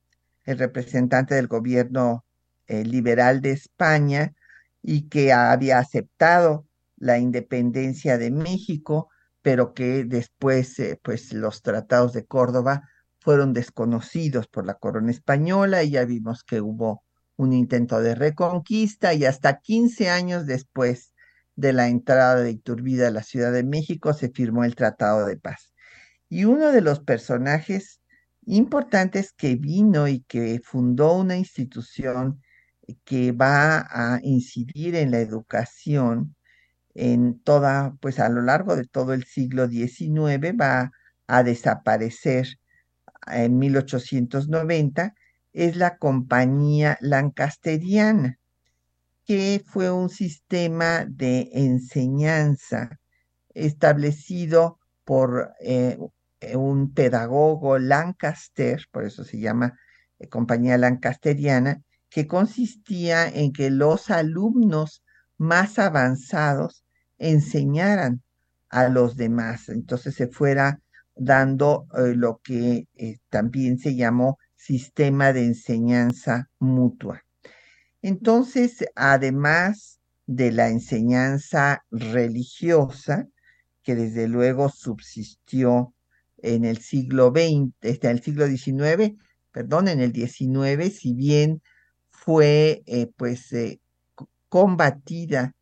el 0.43 0.59
representante 0.59 1.35
del 1.35 1.47
gobierno 1.47 2.25
eh, 2.67 2.83
liberal 2.83 3.41
de 3.41 3.51
España, 3.51 4.33
y 4.81 5.09
que 5.09 5.33
había 5.33 5.79
aceptado 5.79 6.67
la 6.97 7.17
independencia 7.17 8.17
de 8.17 8.31
México, 8.31 9.09
pero 9.41 9.73
que 9.73 10.03
después, 10.05 10.75
pues, 11.01 11.33
los 11.33 11.61
tratados 11.63 12.13
de 12.13 12.25
Córdoba 12.25 12.83
fueron 13.19 13.53
desconocidos 13.53 14.47
por 14.47 14.65
la 14.67 14.75
corona 14.75 15.11
española 15.11 15.83
y 15.83 15.91
ya 15.91 16.05
vimos 16.05 16.43
que 16.43 16.61
hubo 16.61 17.04
un 17.37 17.53
intento 17.53 18.01
de 18.01 18.15
reconquista 18.15 19.13
y 19.13 19.25
hasta 19.25 19.59
15 19.59 20.09
años 20.09 20.45
después 20.45 21.13
de 21.55 21.73
la 21.73 21.87
entrada 21.87 22.41
de 22.41 22.51
Iturbide 22.51 23.05
a 23.05 23.11
la 23.11 23.23
Ciudad 23.23 23.51
de 23.51 23.63
México 23.63 24.13
se 24.13 24.29
firmó 24.29 24.63
el 24.63 24.75
Tratado 24.75 25.25
de 25.25 25.37
Paz. 25.37 25.73
Y 26.29 26.45
uno 26.45 26.71
de 26.71 26.81
los 26.81 26.99
personajes 26.99 28.01
importantes 28.45 29.31
que 29.33 29.55
vino 29.55 30.07
y 30.07 30.21
que 30.21 30.61
fundó 30.63 31.13
una 31.13 31.37
institución 31.37 32.41
que 33.03 33.31
va 33.31 33.87
a 33.89 34.19
incidir 34.21 34.95
en 34.95 35.11
la 35.11 35.19
educación 35.19 36.35
en 36.93 37.39
toda, 37.41 37.95
pues 37.99 38.19
a 38.19 38.29
lo 38.29 38.41
largo 38.41 38.75
de 38.75 38.85
todo 38.85 39.13
el 39.13 39.25
siglo 39.25 39.67
XIX, 39.67 40.53
va 40.59 40.91
a 41.27 41.43
desaparecer 41.43 42.47
en 43.27 43.57
1890 43.57 45.13
es 45.55 45.77
la 45.77 45.97
compañía 45.97 46.97
lancasteriana, 46.99 48.37
que 49.25 49.63
fue 49.65 49.89
un 49.89 50.09
sistema 50.09 51.05
de 51.05 51.49
enseñanza 51.53 52.99
establecido 53.53 54.79
por 55.05 55.53
eh, 55.61 55.97
un 56.55 56.93
pedagogo 56.93 57.79
Lancaster, 57.79 58.81
por 58.91 59.05
eso 59.05 59.23
se 59.23 59.39
llama 59.39 59.79
eh, 60.19 60.27
compañía 60.27 60.77
lancasteriana, 60.77 61.81
que 62.09 62.27
consistía 62.27 63.25
en 63.29 63.53
que 63.53 63.69
los 63.69 64.09
alumnos 64.09 65.03
más 65.37 65.79
avanzados 65.79 66.83
enseñaran 67.17 68.21
a 68.67 68.89
los 68.89 69.15
demás. 69.15 69.69
Entonces 69.69 70.15
se 70.15 70.27
fuera 70.27 70.81
dando 71.15 71.87
eh, 71.97 72.13
lo 72.13 72.41
que 72.43 72.89
también 73.29 73.79
se 73.79 73.95
llamó 73.95 74.37
sistema 74.65 75.31
de 75.31 75.45
enseñanza 75.45 76.49
mutua. 76.59 77.23
Entonces, 78.01 78.83
además 78.95 79.99
de 80.25 80.51
la 80.51 80.69
enseñanza 80.69 81.85
religiosa, 81.91 83.27
que 83.83 83.93
desde 83.93 84.27
luego 84.27 84.69
subsistió 84.69 85.93
en 86.37 86.65
el 86.65 86.79
siglo 86.79 87.29
XX, 87.29 87.73
en 87.81 88.11
el 88.11 88.23
siglo 88.23 88.47
XIX, 88.47 89.15
perdón, 89.51 89.87
en 89.87 90.01
el 90.01 90.11
XIX, 90.13 90.91
si 90.91 91.13
bien 91.13 91.61
fue 92.09 92.81
eh, 92.87 93.11
pues 93.15 93.53
combatida 94.49 95.53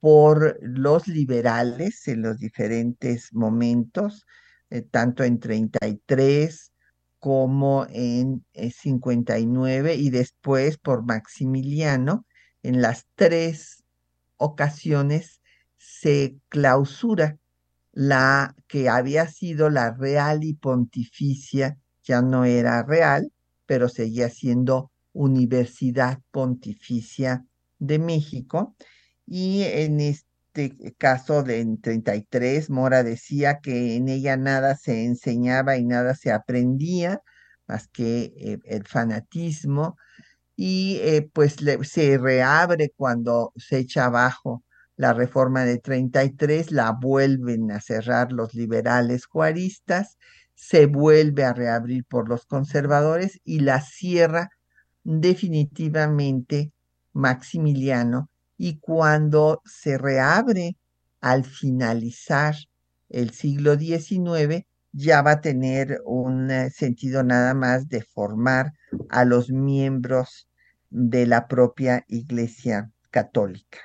por 0.00 0.58
los 0.62 1.06
liberales 1.06 2.08
en 2.08 2.22
los 2.22 2.38
diferentes 2.38 3.32
momentos, 3.34 4.26
eh, 4.70 4.80
tanto 4.80 5.22
en 5.22 5.38
33 5.38 6.71
como 7.22 7.86
en 7.88 8.44
59 8.52 9.92
eh, 9.92 9.94
y 9.94 10.10
después 10.10 10.76
por 10.76 11.04
Maximiliano. 11.04 12.26
En 12.64 12.82
las 12.82 13.06
tres 13.14 13.84
ocasiones 14.38 15.40
se 15.78 16.36
clausura 16.48 17.38
la 17.92 18.56
que 18.66 18.88
había 18.88 19.28
sido 19.28 19.70
la 19.70 19.92
real 19.92 20.42
y 20.42 20.54
pontificia, 20.54 21.78
ya 22.02 22.22
no 22.22 22.44
era 22.44 22.82
real, 22.82 23.32
pero 23.66 23.88
seguía 23.88 24.28
siendo 24.28 24.90
Universidad 25.12 26.18
Pontificia 26.32 27.46
de 27.78 28.00
México. 28.00 28.74
Y 29.26 29.62
en 29.62 30.00
este 30.00 30.31
este 30.54 30.94
caso 30.98 31.42
de 31.42 31.60
en 31.60 31.80
33, 31.80 32.70
Mora 32.70 33.02
decía 33.02 33.60
que 33.60 33.96
en 33.96 34.08
ella 34.08 34.36
nada 34.36 34.76
se 34.76 35.04
enseñaba 35.04 35.76
y 35.78 35.84
nada 35.84 36.14
se 36.14 36.32
aprendía, 36.32 37.20
más 37.66 37.88
que 37.88 38.32
eh, 38.36 38.58
el 38.64 38.86
fanatismo, 38.86 39.96
y 40.56 40.98
eh, 41.02 41.30
pues 41.32 41.56
se 41.84 42.18
reabre 42.18 42.92
cuando 42.96 43.52
se 43.56 43.78
echa 43.78 44.06
abajo 44.06 44.64
la 44.96 45.14
reforma 45.14 45.64
de 45.64 45.78
33, 45.78 46.72
la 46.72 46.92
vuelven 46.92 47.70
a 47.72 47.80
cerrar 47.80 48.32
los 48.32 48.54
liberales 48.54 49.26
juaristas, 49.26 50.18
se 50.54 50.86
vuelve 50.86 51.44
a 51.44 51.54
reabrir 51.54 52.04
por 52.04 52.28
los 52.28 52.46
conservadores 52.46 53.40
y 53.44 53.60
la 53.60 53.80
cierra 53.80 54.50
definitivamente 55.04 56.72
Maximiliano 57.12 58.30
y 58.64 58.78
cuando 58.78 59.60
se 59.64 59.98
reabre 59.98 60.76
al 61.20 61.44
finalizar 61.44 62.54
el 63.08 63.30
siglo 63.30 63.76
XIX, 63.76 64.64
ya 64.92 65.20
va 65.20 65.32
a 65.32 65.40
tener 65.40 66.00
un 66.04 66.48
eh, 66.48 66.70
sentido 66.70 67.24
nada 67.24 67.54
más 67.54 67.88
de 67.88 68.02
formar 68.02 68.72
a 69.08 69.24
los 69.24 69.50
miembros 69.50 70.48
de 70.90 71.26
la 71.26 71.48
propia 71.48 72.04
Iglesia 72.06 72.92
Católica. 73.10 73.80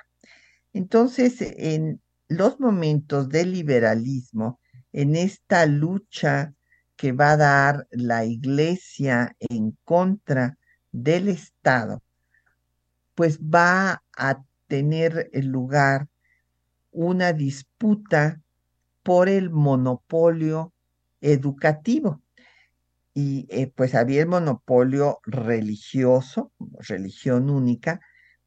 Entonces, 0.72 1.38
en 1.40 2.00
los 2.28 2.60
momentos 2.60 3.28
del 3.30 3.50
liberalismo, 3.50 4.60
en 4.92 5.16
esta 5.16 5.66
lucha 5.66 6.54
que 6.94 7.10
va 7.10 7.32
a 7.32 7.36
dar 7.36 7.88
la 7.90 8.24
Iglesia 8.24 9.34
en 9.40 9.76
contra 9.82 10.56
del 10.92 11.26
Estado, 11.26 12.00
pues 13.16 13.40
va 13.40 14.04
a 14.16 14.44
tener 14.68 15.30
lugar 15.32 16.08
una 16.92 17.32
disputa 17.32 18.40
por 19.02 19.28
el 19.28 19.50
monopolio 19.50 20.72
educativo. 21.20 22.22
Y 23.14 23.46
eh, 23.50 23.72
pues 23.74 23.94
había 23.94 24.22
el 24.22 24.28
monopolio 24.28 25.18
religioso, 25.24 26.52
religión 26.80 27.50
única, 27.50 28.00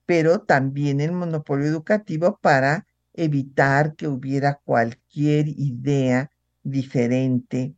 pero 0.05 0.41
también 0.41 1.01
el 1.01 1.11
monopolio 1.11 1.65
educativo 1.67 2.39
para 2.41 2.85
evitar 3.13 3.95
que 3.95 4.07
hubiera 4.07 4.59
cualquier 4.63 5.47
idea 5.49 6.29
diferente 6.63 7.75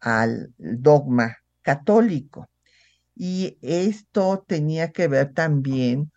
al 0.00 0.54
dogma 0.58 1.38
católico. 1.62 2.48
Y 3.14 3.58
esto 3.62 4.44
tenía 4.46 4.92
que 4.92 5.08
ver 5.08 5.34
también 5.34 6.11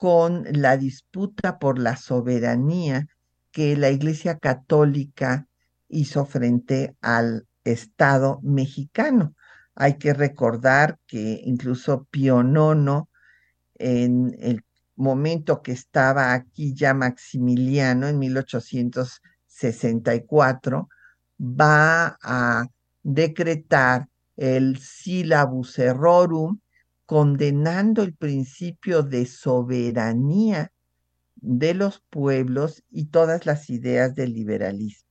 con 0.00 0.46
la 0.50 0.76
disputa 0.78 1.58
por 1.58 1.78
la 1.78 1.94
soberanía 1.94 3.06
que 3.52 3.76
la 3.76 3.90
Iglesia 3.90 4.38
Católica 4.38 5.46
hizo 5.88 6.24
frente 6.24 6.96
al 7.02 7.46
Estado 7.64 8.40
mexicano. 8.42 9.34
Hay 9.74 9.98
que 9.98 10.14
recordar 10.14 10.98
que 11.06 11.42
incluso 11.44 12.06
Pío 12.10 12.40
IX, 12.40 13.02
en 13.74 14.34
el 14.40 14.64
momento 14.96 15.60
que 15.60 15.72
estaba 15.72 16.32
aquí 16.32 16.72
ya 16.72 16.94
Maximiliano, 16.94 18.08
en 18.08 18.18
1864, 18.20 20.88
va 21.38 22.16
a 22.22 22.66
decretar 23.02 24.08
el 24.38 24.78
syllabus 24.78 25.78
errorum, 25.78 26.58
condenando 27.10 28.04
el 28.04 28.14
principio 28.14 29.02
de 29.02 29.26
soberanía 29.26 30.70
de 31.34 31.74
los 31.74 32.04
pueblos 32.08 32.84
y 32.88 33.06
todas 33.06 33.46
las 33.46 33.68
ideas 33.68 34.14
del 34.14 34.32
liberalismo. 34.32 35.10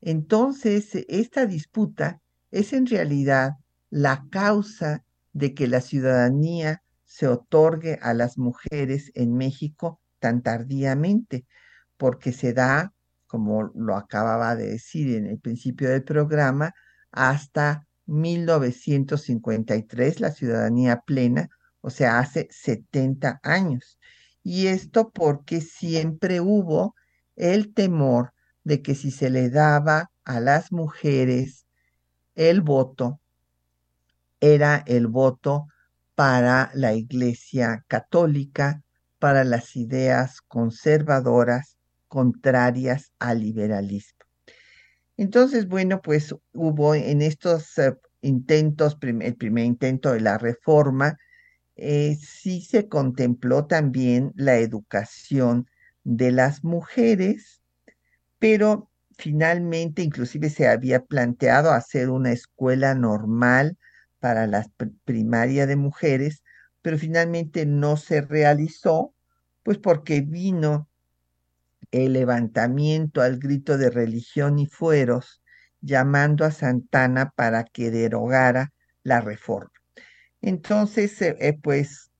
Entonces, 0.00 0.88
esta 1.08 1.46
disputa 1.46 2.22
es 2.52 2.72
en 2.72 2.86
realidad 2.86 3.54
la 3.90 4.24
causa 4.30 5.02
de 5.32 5.52
que 5.52 5.66
la 5.66 5.80
ciudadanía 5.80 6.84
se 7.04 7.26
otorgue 7.26 7.98
a 8.02 8.14
las 8.14 8.38
mujeres 8.38 9.10
en 9.16 9.34
México 9.34 10.00
tan 10.20 10.42
tardíamente, 10.42 11.44
porque 11.96 12.30
se 12.30 12.52
da, 12.52 12.94
como 13.26 13.72
lo 13.74 13.96
acababa 13.96 14.54
de 14.54 14.68
decir 14.68 15.16
en 15.16 15.26
el 15.26 15.40
principio 15.40 15.90
del 15.90 16.04
programa, 16.04 16.72
hasta 17.10 17.85
1953 18.06 20.20
la 20.20 20.30
ciudadanía 20.30 21.02
plena, 21.06 21.48
o 21.80 21.90
sea, 21.90 22.18
hace 22.18 22.48
70 22.50 23.40
años. 23.42 23.98
Y 24.42 24.68
esto 24.68 25.10
porque 25.10 25.60
siempre 25.60 26.40
hubo 26.40 26.94
el 27.36 27.74
temor 27.74 28.32
de 28.64 28.82
que 28.82 28.94
si 28.94 29.10
se 29.10 29.30
le 29.30 29.50
daba 29.50 30.10
a 30.24 30.40
las 30.40 30.72
mujeres 30.72 31.66
el 32.34 32.60
voto, 32.60 33.20
era 34.40 34.82
el 34.86 35.06
voto 35.06 35.68
para 36.14 36.70
la 36.74 36.94
Iglesia 36.94 37.84
Católica, 37.88 38.82
para 39.18 39.44
las 39.44 39.76
ideas 39.76 40.40
conservadoras 40.42 41.76
contrarias 42.08 43.12
al 43.18 43.40
liberalismo. 43.40 44.15
Entonces, 45.16 45.66
bueno, 45.68 46.02
pues 46.02 46.34
hubo 46.52 46.94
en 46.94 47.22
estos 47.22 47.78
eh, 47.78 47.94
intentos, 48.20 48.98
el 49.00 49.36
primer 49.36 49.64
intento 49.64 50.12
de 50.12 50.20
la 50.20 50.38
reforma, 50.38 51.16
eh, 51.76 52.16
sí 52.20 52.62
se 52.62 52.88
contempló 52.88 53.66
también 53.66 54.32
la 54.36 54.56
educación 54.58 55.68
de 56.04 56.32
las 56.32 56.64
mujeres, 56.64 57.62
pero 58.38 58.90
finalmente 59.18 60.02
inclusive 60.02 60.50
se 60.50 60.68
había 60.68 61.04
planteado 61.04 61.72
hacer 61.72 62.10
una 62.10 62.32
escuela 62.32 62.94
normal 62.94 63.78
para 64.20 64.46
la 64.46 64.66
primaria 65.04 65.66
de 65.66 65.76
mujeres, 65.76 66.42
pero 66.82 66.98
finalmente 66.98 67.66
no 67.66 67.96
se 67.96 68.20
realizó, 68.22 69.14
pues 69.62 69.78
porque 69.78 70.20
vino 70.20 70.88
el 72.04 72.12
levantamiento 72.14 73.22
al 73.22 73.38
grito 73.38 73.78
de 73.78 73.90
religión 73.90 74.58
y 74.58 74.66
fueros, 74.66 75.42
llamando 75.80 76.44
a 76.44 76.50
Santana 76.50 77.32
para 77.36 77.64
que 77.64 77.90
derogara 77.90 78.72
la 79.02 79.20
reforma. 79.20 79.70
Entonces, 80.40 81.20
eh, 81.22 81.36
eh, 81.40 81.58
pues 81.60 82.10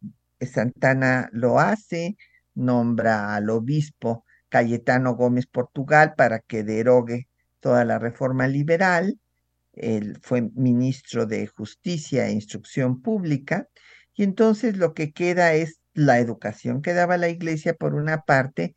Santana 0.41 1.29
lo 1.33 1.59
hace, 1.59 2.17
nombra 2.55 3.35
al 3.35 3.51
obispo 3.51 4.25
Cayetano 4.49 5.15
Gómez 5.15 5.47
Portugal 5.47 6.15
para 6.17 6.41
que 6.41 6.63
derogue 6.63 7.29
toda 7.61 7.85
la 7.85 7.99
reforma 7.99 8.49
liberal. 8.49 9.19
Él 9.73 10.19
fue 10.23 10.51
ministro 10.55 11.27
de 11.27 11.47
Justicia 11.47 12.29
e 12.29 12.33
Instrucción 12.33 13.03
Pública. 13.03 13.69
Y 14.15 14.23
entonces 14.23 14.77
lo 14.77 14.95
que 14.95 15.13
queda 15.13 15.53
es 15.55 15.81
la 15.93 16.19
educación 16.19 16.83
que 16.83 16.95
daba 16.95 17.17
la 17.17 17.29
iglesia 17.29 17.75
por 17.75 17.95
una 17.95 18.23
parte 18.23 18.77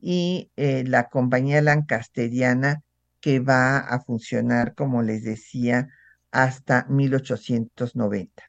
y 0.00 0.50
eh, 0.56 0.84
la 0.86 1.08
compañía 1.08 1.62
lancasteriana 1.62 2.82
que 3.20 3.40
va 3.40 3.78
a 3.78 4.00
funcionar, 4.00 4.74
como 4.74 5.02
les 5.02 5.24
decía, 5.24 5.88
hasta 6.30 6.86
1890. 6.88 8.44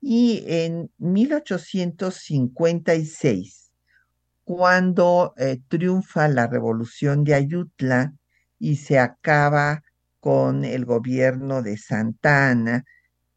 Y 0.00 0.44
en 0.46 0.90
1856, 0.98 3.72
cuando 4.44 5.34
eh, 5.36 5.60
triunfa 5.68 6.28
la 6.28 6.46
revolución 6.46 7.24
de 7.24 7.34
Ayutla 7.34 8.14
y 8.58 8.76
se 8.76 8.98
acaba 8.98 9.82
con 10.20 10.64
el 10.64 10.86
gobierno 10.86 11.62
de 11.62 11.76
Santa 11.76 12.50
Ana, 12.50 12.84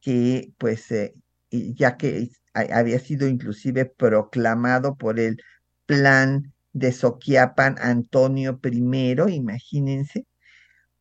que 0.02 0.52
pues 0.58 0.92
eh, 0.92 1.14
ya 1.52 1.98
que 1.98 2.30
había 2.54 3.00
sido 3.00 3.28
inclusive 3.28 3.86
proclamado 3.86 4.96
por 4.96 5.20
el 5.20 5.42
plan 5.86 6.53
de 6.74 6.92
Soquiapan 6.92 7.78
Antonio 7.80 8.60
I, 8.64 9.34
imagínense, 9.34 10.26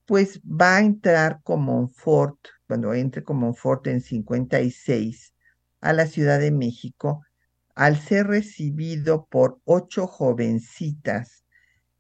pues 0.07 0.41
va 0.43 0.77
a 0.77 0.81
entrar 0.81 1.41
como 1.43 1.81
Monfort, 1.81 2.39
cuando 2.67 2.95
entre 2.95 3.25
como 3.25 3.47
Monfort 3.47 3.87
en 3.87 4.01
56 4.01 5.35
a 5.81 5.93
la 5.93 6.07
Ciudad 6.07 6.39
de 6.39 6.53
México, 6.53 7.25
al 7.75 7.99
ser 7.99 8.27
recibido 8.27 9.27
por 9.31 9.59
ocho 9.65 10.07
jovencitas 10.07 11.45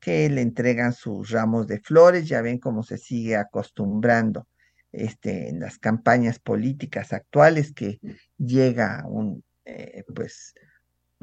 que 0.01 0.29
le 0.29 0.43
entregan 0.43 0.93
sus 0.93 1.31
ramos 1.31 1.67
de 1.67 1.81
flores, 1.81 2.29
ya 2.29 2.43
ven 2.43 2.59
cómo 2.59 2.83
se 2.83 2.99
sigue 2.99 3.37
acostumbrando 3.37 4.47
este, 4.91 5.49
en 5.49 5.61
las 5.61 5.79
campañas 5.79 6.39
políticas 6.39 7.13
actuales 7.13 7.73
que 7.73 8.01
llega 8.37 9.05
un 9.07 9.43
eh, 9.65 10.05
pues 10.15 10.55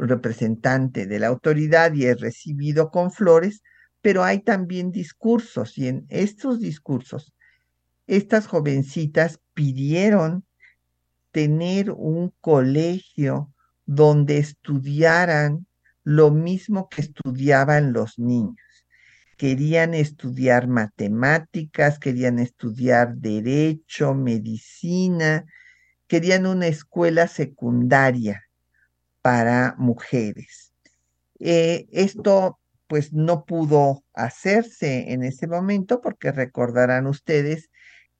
representante 0.08 1.06
de 1.06 1.20
la 1.20 1.28
autoridad 1.28 1.94
y 1.94 2.06
es 2.06 2.20
recibido 2.20 2.90
con 2.90 3.12
flores, 3.12 3.62
pero 4.02 4.24
hay 4.24 4.40
también 4.40 4.92
discursos 4.92 5.78
y 5.78 5.88
en 5.88 6.06
estos 6.10 6.60
discursos 6.60 7.34
estas 8.08 8.48
jovencitas 8.48 9.40
pidieron 9.54 10.44
tener 11.32 11.92
un 11.92 12.34
colegio 12.42 13.54
donde 13.86 14.40
estudiaran 14.40 15.68
lo 16.04 16.32
mismo 16.32 16.90
que 16.90 17.02
estudiaban 17.02 17.94
los 17.94 18.18
niños. 18.18 18.58
Querían 19.38 19.94
estudiar 19.94 20.68
matemáticas, 20.68 22.00
querían 22.00 22.40
estudiar 22.40 23.16
derecho, 23.16 24.16
medicina, 24.16 25.46
querían 26.08 26.48
una 26.48 26.68
escuela 26.68 27.28
secundaria 27.28 28.49
para 29.21 29.75
mujeres. 29.77 30.73
Eh, 31.39 31.88
esto 31.91 32.60
pues 32.88 33.13
no 33.13 33.45
pudo 33.45 34.03
hacerse 34.13 35.13
en 35.13 35.23
ese 35.23 35.47
momento 35.47 36.01
porque 36.01 36.32
recordarán 36.32 37.05
ustedes 37.05 37.69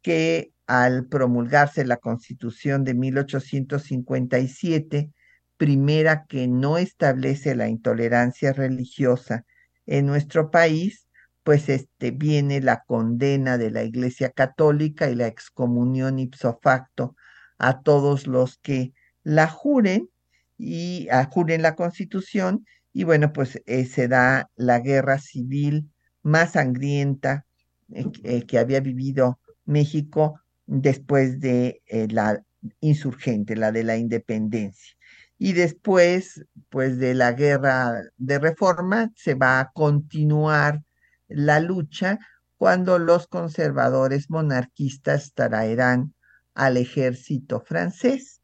que 0.02 0.54
al 0.68 1.08
promulgarse 1.08 1.86
la 1.86 1.98
Constitución 1.98 2.84
de 2.84 2.94
1857, 2.94 5.12
primera 5.58 6.26
que 6.28 6.48
no 6.48 6.78
establece 6.78 7.56
la 7.56 7.68
intolerancia 7.68 8.54
religiosa 8.54 9.46
en 9.88 10.06
nuestro 10.06 10.52
país, 10.52 11.08
pues 11.44 11.70
este 11.70 12.12
viene 12.12 12.62
la 12.62 12.84
condena 12.84 13.58
de 13.58 13.72
la 13.72 13.84
Iglesia 13.84 14.30
Católica 14.30 15.10
y 15.10 15.16
la 15.16 15.26
excomunión 15.26 16.20
ipso 16.20 16.60
facto 16.62 17.16
a 17.58 17.82
todos 17.82 18.28
los 18.28 18.60
que 18.60 18.94
la 19.24 19.48
juren 19.48 20.12
y 20.60 21.08
juren 21.32 21.62
la 21.62 21.76
Constitución 21.76 22.66
y 22.92 23.06
bueno, 23.06 23.32
pues 23.32 23.62
eh, 23.66 23.86
se 23.86 24.08
da 24.08 24.50
la 24.56 24.80
guerra 24.80 25.20
civil 25.20 25.90
más 26.22 26.52
sangrienta 26.52 27.46
eh, 27.94 28.06
eh, 28.24 28.46
que 28.46 28.60
había 28.60 28.82
vivido 28.82 29.40
México 29.66 30.42
después 30.66 31.40
de 31.40 31.82
la 32.12 32.44
insurgente, 32.82 33.56
la 33.56 33.72
de 33.72 33.84
la 33.84 33.98
independencia. 33.98 34.96
Y 35.38 35.54
después, 35.54 36.46
pues 36.68 36.98
de 36.98 37.14
la 37.14 37.32
guerra 37.32 38.02
de 38.18 38.40
reforma, 38.40 39.12
se 39.16 39.36
va 39.36 39.62
a 39.62 39.72
continuar 39.72 40.84
la 41.28 41.60
lucha 41.60 42.20
cuando 42.58 43.00
los 43.00 43.28
conservadores 43.28 44.30
monarquistas 44.30 45.34
traerán 45.34 46.14
al 46.54 46.76
ejército 46.76 47.62
francés 47.62 48.39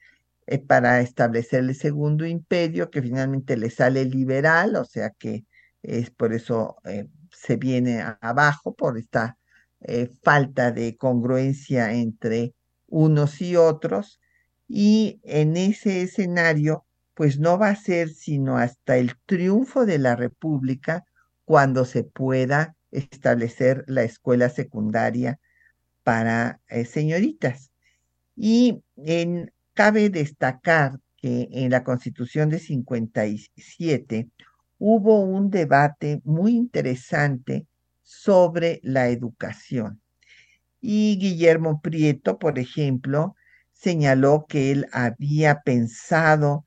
eh, 0.47 0.59
para 0.59 1.01
establecer 1.01 1.61
el 1.61 1.75
segundo 1.75 2.25
imperio, 2.25 2.89
que 2.89 3.01
finalmente 3.01 3.57
le 3.57 3.69
sale 3.69 4.05
liberal, 4.05 4.75
o 4.75 4.85
sea 4.85 5.11
que 5.11 5.45
es 5.81 6.09
por 6.11 6.33
eso 6.33 6.77
eh, 6.85 7.07
se 7.31 7.57
viene 7.57 8.03
abajo 8.21 8.73
por 8.73 8.97
esta 8.97 9.37
eh, 9.81 10.09
falta 10.23 10.71
de 10.71 10.97
congruencia 10.97 11.93
entre 11.93 12.53
unos 12.87 13.41
y 13.41 13.55
otros. 13.55 14.19
Y 14.67 15.19
en 15.23 15.57
ese 15.57 16.01
escenario, 16.01 16.85
pues 17.13 17.39
no 17.39 17.57
va 17.59 17.69
a 17.69 17.75
ser 17.75 18.09
sino 18.09 18.57
hasta 18.57 18.97
el 18.97 19.13
triunfo 19.25 19.85
de 19.85 19.99
la 19.99 20.15
República 20.15 21.05
cuando 21.45 21.85
se 21.85 22.03
pueda 22.03 22.75
establecer 22.91 23.83
la 23.87 24.03
escuela 24.03 24.49
secundaria 24.49 25.39
para 26.03 26.61
eh, 26.67 26.85
señoritas. 26.85 27.71
Y 28.35 28.83
en, 28.97 29.51
cabe 29.75 30.09
destacar 30.09 30.99
que 31.17 31.49
en 31.51 31.69
la 31.69 31.83
Constitución 31.83 32.49
de 32.49 32.59
57 32.59 34.29
hubo 34.79 35.19
un 35.19 35.49
debate 35.51 36.21
muy 36.23 36.53
interesante 36.53 37.67
sobre 38.01 38.79
la 38.83 39.09
educación. 39.09 40.01
Y 40.81 41.17
Guillermo 41.19 41.81
Prieto, 41.81 42.39
por 42.39 42.57
ejemplo, 42.57 43.35
señaló 43.73 44.45
que 44.47 44.71
él 44.71 44.87
había 44.91 45.61
pensado 45.61 46.65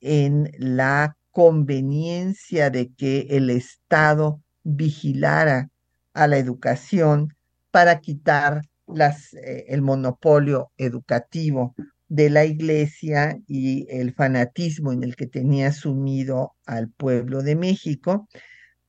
en 0.00 0.50
la 0.58 1.16
conveniencia 1.30 2.70
de 2.70 2.92
que 2.92 3.26
el 3.30 3.50
Estado 3.50 4.42
vigilara 4.62 5.70
a 6.12 6.26
la 6.26 6.38
educación 6.38 7.34
para 7.70 8.00
quitar 8.00 8.62
eh, 8.96 9.64
el 9.68 9.82
monopolio 9.82 10.72
educativo 10.76 11.74
de 12.10 12.28
la 12.28 12.44
iglesia 12.44 13.38
y 13.46 13.86
el 13.88 14.12
fanatismo 14.12 14.92
en 14.92 15.04
el 15.04 15.14
que 15.14 15.28
tenía 15.28 15.72
sumido 15.72 16.56
al 16.66 16.90
pueblo 16.90 17.42
de 17.42 17.54
México, 17.54 18.28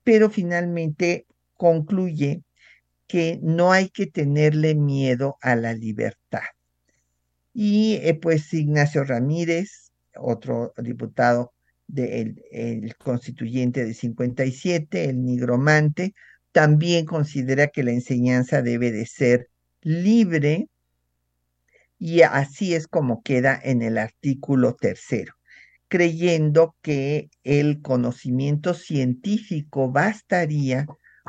pero 0.03 0.31
finalmente 0.31 1.27
concluye 1.55 2.41
que 3.07 3.39
no 3.43 3.71
hay 3.71 3.89
que 3.89 4.07
tenerle 4.07 4.73
miedo 4.73 5.37
a 5.41 5.55
la 5.55 5.73
libertad. 5.73 6.41
Y 7.53 7.99
eh, 8.01 8.15
pues 8.15 8.51
Ignacio 8.53 9.03
Ramírez, 9.03 9.91
otro 10.17 10.73
diputado 10.77 11.53
del 11.85 12.41
el 12.51 12.95
constituyente 12.97 13.85
de 13.85 13.93
57, 13.93 15.05
el 15.05 15.23
nigromante, 15.23 16.15
también 16.51 17.05
considera 17.05 17.67
que 17.67 17.83
la 17.83 17.91
enseñanza 17.91 18.63
debe 18.63 18.91
de 18.91 19.05
ser 19.05 19.49
libre 19.81 20.69
y 22.03 22.23
así 22.23 22.73
es 22.73 22.87
como 22.87 23.21
queda 23.21 23.59
en 23.63 23.83
el 23.83 23.99
artículo 23.99 24.73
tercero, 24.73 25.35
creyendo 25.87 26.75
que 26.81 27.29
el 27.43 27.83
conocimiento 27.83 28.73
científico 28.73 29.91
bastaría 29.91 30.87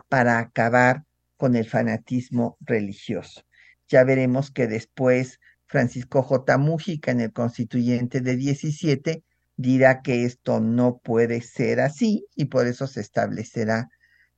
para 0.08 0.38
acabar 0.38 1.04
con 1.36 1.56
el 1.56 1.68
fanatismo 1.68 2.56
religioso. 2.60 3.42
Ya 3.86 4.02
veremos 4.04 4.50
que 4.50 4.66
después 4.66 5.40
Francisco 5.66 6.22
J. 6.22 6.56
Mújica 6.56 7.10
en 7.10 7.20
el 7.20 7.34
constituyente 7.34 8.22
de 8.22 8.36
17 8.36 9.22
dirá 9.58 10.00
que 10.00 10.24
esto 10.24 10.60
no 10.60 11.00
puede 11.04 11.42
ser 11.42 11.80
así 11.80 12.24
y 12.34 12.46
por 12.46 12.66
eso 12.66 12.86
se 12.86 13.02
establecerá 13.02 13.90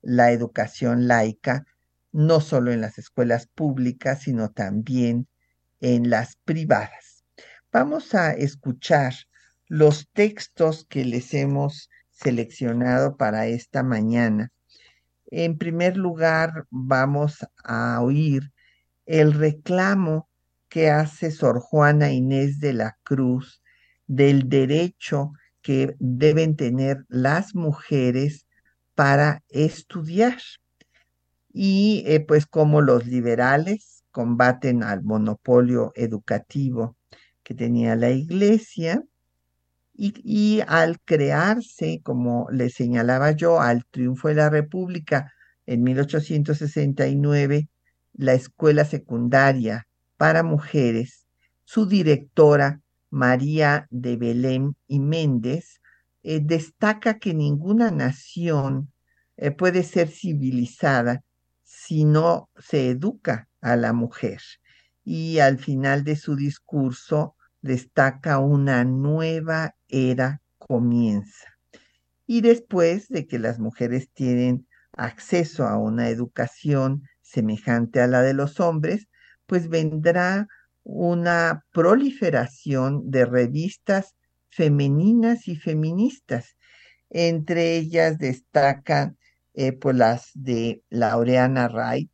la 0.03 0.33
educación 0.33 1.07
laica, 1.07 1.65
no 2.11 2.41
solo 2.41 2.73
en 2.73 2.81
las 2.81 2.99
escuelas 2.99 3.47
públicas, 3.47 4.23
sino 4.23 4.51
también 4.51 5.29
en 5.85 6.09
las 6.09 6.37
privadas. 6.47 7.25
Vamos 7.71 8.15
a 8.15 8.33
escuchar 8.33 9.13
los 9.69 10.09
textos 10.15 10.87
que 10.89 11.05
les 11.05 11.35
hemos 11.35 11.91
seleccionado 12.11 13.19
para 13.19 13.49
esta 13.49 13.83
mañana. 13.83 14.51
En 15.27 15.59
primer 15.59 15.99
lugar, 15.99 16.67
vamos 16.71 17.47
a 17.63 18.01
oír 18.01 18.51
el 19.05 19.35
reclamo 19.35 20.31
que 20.71 20.89
hace 20.89 21.31
Sor 21.31 21.61
Juana 21.61 22.13
Inés 22.13 22.61
de 22.61 22.73
la 22.73 22.97
Cruz 23.03 23.61
del 24.07 24.49
derecho 24.49 25.33
que 25.61 25.97
deben 25.99 26.57
tener 26.57 27.05
las 27.09 27.55
mujeres 27.55 28.47
para 28.95 29.43
estudiar. 29.51 30.39
Y 31.53 32.05
eh, 32.07 32.21
pues 32.21 32.47
como 32.47 32.81
los 32.81 33.07
liberales 33.07 33.94
combaten 34.15 34.85
al 34.85 35.03
monopolio 35.03 35.91
educativo 35.97 36.97
que 37.43 37.53
tenía 37.53 37.97
la 37.97 38.11
iglesia 38.11 39.03
y, 39.93 40.61
al 40.69 41.01
crearse, 41.01 42.01
como 42.05 42.47
le 42.53 42.71
señalaba 42.71 43.33
yo, 43.33 43.61
al 43.61 43.85
triunfo 43.87 44.29
de 44.29 44.37
la 44.37 44.51
República 44.51 45.33
en 45.67 45.83
1869, 45.83 47.69
la 48.13 48.35
escuela 48.35 48.85
secundaria 48.85 49.89
para 50.17 50.45
mujeres, 50.45 51.27
su 51.65 51.87
directora 51.87 52.81
María 53.11 53.89
de 53.91 54.17
Belén 54.17 54.77
y 54.87 55.01
Méndez, 55.01 55.81
eh, 56.23 56.41
destaca 56.41 57.19
que 57.19 57.35
ninguna 57.35 57.91
nación 57.91 58.93
eh, 59.37 59.51
puede 59.51 59.83
ser 59.83 60.07
civilizada 60.09 61.25
si 61.65 62.05
no 62.05 62.49
se 62.57 62.91
educa 62.91 63.49
a 63.65 63.77
la 63.77 63.93
mujer. 63.93 64.41
Y 65.05 65.39
al 65.39 65.59
final 65.59 66.05
de 66.05 66.17
su 66.17 66.37
discurso 66.37 67.35
destaca 67.63 68.39
una 68.39 68.85
nueva 68.85 69.75
era 69.89 70.43
comienza. 70.59 71.49
Y 72.27 72.43
después 72.43 73.09
de 73.09 73.27
que 73.27 73.39
las 73.39 73.59
mujeres 73.59 74.11
tienen 74.13 74.67
acceso 74.93 75.67
a 75.67 75.79
una 75.79 76.09
educación 76.11 77.03
semejante 77.23 78.01
a 78.01 78.07
la 78.07 78.21
de 78.23 78.35
los 78.35 78.61
hombres, 78.61 79.09
pues 79.47 79.69
vendrá 79.69 80.47
una 80.83 81.65
proliferación 81.73 83.11
de 83.11 83.25
revistas 83.25 84.15
femeninas 84.51 85.49
y 85.49 85.57
feministas. 85.57 86.57
Entre 87.09 87.77
ellas 87.77 88.19
destacan 88.19 89.17
eh, 89.55 89.73
pues 89.73 89.97
las 89.97 90.31
de 90.35 90.83
Laureana 90.91 91.69
Wright, 91.69 92.11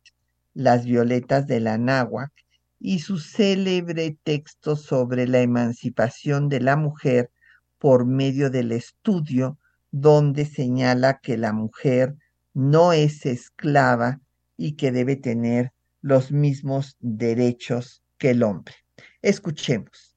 Las 0.53 0.85
Violetas 0.85 1.47
de 1.47 1.59
la 1.59 1.77
Náhuac 1.77 2.31
y 2.79 2.99
su 2.99 3.19
célebre 3.19 4.17
texto 4.23 4.75
sobre 4.75 5.27
la 5.27 5.41
emancipación 5.41 6.49
de 6.49 6.59
la 6.59 6.75
mujer 6.75 7.31
por 7.77 8.05
medio 8.05 8.49
del 8.49 8.71
estudio, 8.71 9.57
donde 9.91 10.45
señala 10.45 11.19
que 11.19 11.37
la 11.37 11.53
mujer 11.53 12.15
no 12.53 12.93
es 12.93 13.25
esclava 13.25 14.19
y 14.57 14.73
que 14.73 14.91
debe 14.91 15.15
tener 15.15 15.73
los 16.01 16.31
mismos 16.31 16.97
derechos 16.99 18.03
que 18.17 18.31
el 18.31 18.43
hombre. 18.43 18.75
Escuchemos. 19.21 20.10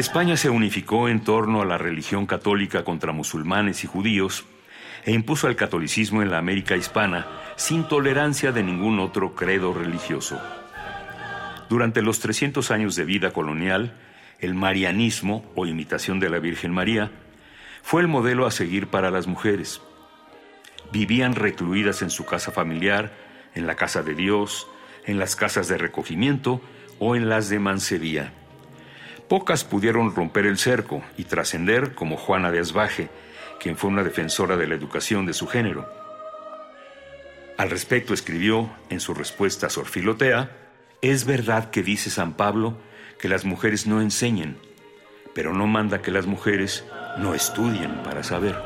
España 0.00 0.38
se 0.38 0.48
unificó 0.48 1.08
en 1.10 1.20
torno 1.20 1.60
a 1.60 1.66
la 1.66 1.76
religión 1.76 2.24
católica 2.24 2.84
contra 2.84 3.12
musulmanes 3.12 3.84
y 3.84 3.86
judíos 3.86 4.46
e 5.04 5.12
impuso 5.12 5.46
el 5.46 5.56
catolicismo 5.56 6.22
en 6.22 6.30
la 6.30 6.38
América 6.38 6.74
hispana 6.74 7.26
sin 7.56 7.86
tolerancia 7.86 8.50
de 8.50 8.62
ningún 8.62 8.98
otro 8.98 9.34
credo 9.34 9.74
religioso. 9.74 10.40
Durante 11.68 12.00
los 12.00 12.18
300 12.18 12.70
años 12.70 12.96
de 12.96 13.04
vida 13.04 13.32
colonial, 13.32 13.94
el 14.38 14.54
marianismo, 14.54 15.44
o 15.54 15.66
imitación 15.66 16.18
de 16.18 16.30
la 16.30 16.38
Virgen 16.38 16.72
María, 16.72 17.10
fue 17.82 18.00
el 18.00 18.08
modelo 18.08 18.46
a 18.46 18.50
seguir 18.50 18.86
para 18.86 19.10
las 19.10 19.26
mujeres. 19.26 19.82
Vivían 20.92 21.34
recluidas 21.34 22.00
en 22.00 22.08
su 22.08 22.24
casa 22.24 22.52
familiar, 22.52 23.12
en 23.54 23.66
la 23.66 23.76
casa 23.76 24.02
de 24.02 24.14
Dios, 24.14 24.66
en 25.04 25.18
las 25.18 25.36
casas 25.36 25.68
de 25.68 25.76
recogimiento 25.76 26.62
o 26.98 27.16
en 27.16 27.28
las 27.28 27.50
de 27.50 27.58
mancebía. 27.58 28.32
Pocas 29.30 29.62
pudieron 29.62 30.12
romper 30.12 30.44
el 30.44 30.58
cerco 30.58 31.04
y 31.16 31.22
trascender 31.22 31.94
como 31.94 32.16
Juana 32.16 32.50
de 32.50 32.58
Asbaje, 32.58 33.10
quien 33.60 33.76
fue 33.76 33.88
una 33.88 34.02
defensora 34.02 34.56
de 34.56 34.66
la 34.66 34.74
educación 34.74 35.24
de 35.24 35.34
su 35.34 35.46
género. 35.46 35.88
Al 37.56 37.70
respecto 37.70 38.12
escribió 38.12 38.68
en 38.88 38.98
su 38.98 39.14
respuesta 39.14 39.68
a 39.68 39.70
Sor 39.70 39.86
Filotea, 39.86 40.50
es 41.00 41.26
verdad 41.26 41.70
que 41.70 41.84
dice 41.84 42.10
San 42.10 42.32
Pablo 42.32 42.76
que 43.20 43.28
las 43.28 43.44
mujeres 43.44 43.86
no 43.86 44.00
enseñen, 44.00 44.58
pero 45.32 45.54
no 45.54 45.68
manda 45.68 46.02
que 46.02 46.10
las 46.10 46.26
mujeres 46.26 46.84
no 47.16 47.32
estudien 47.32 48.02
para 48.02 48.24
saber. 48.24 48.56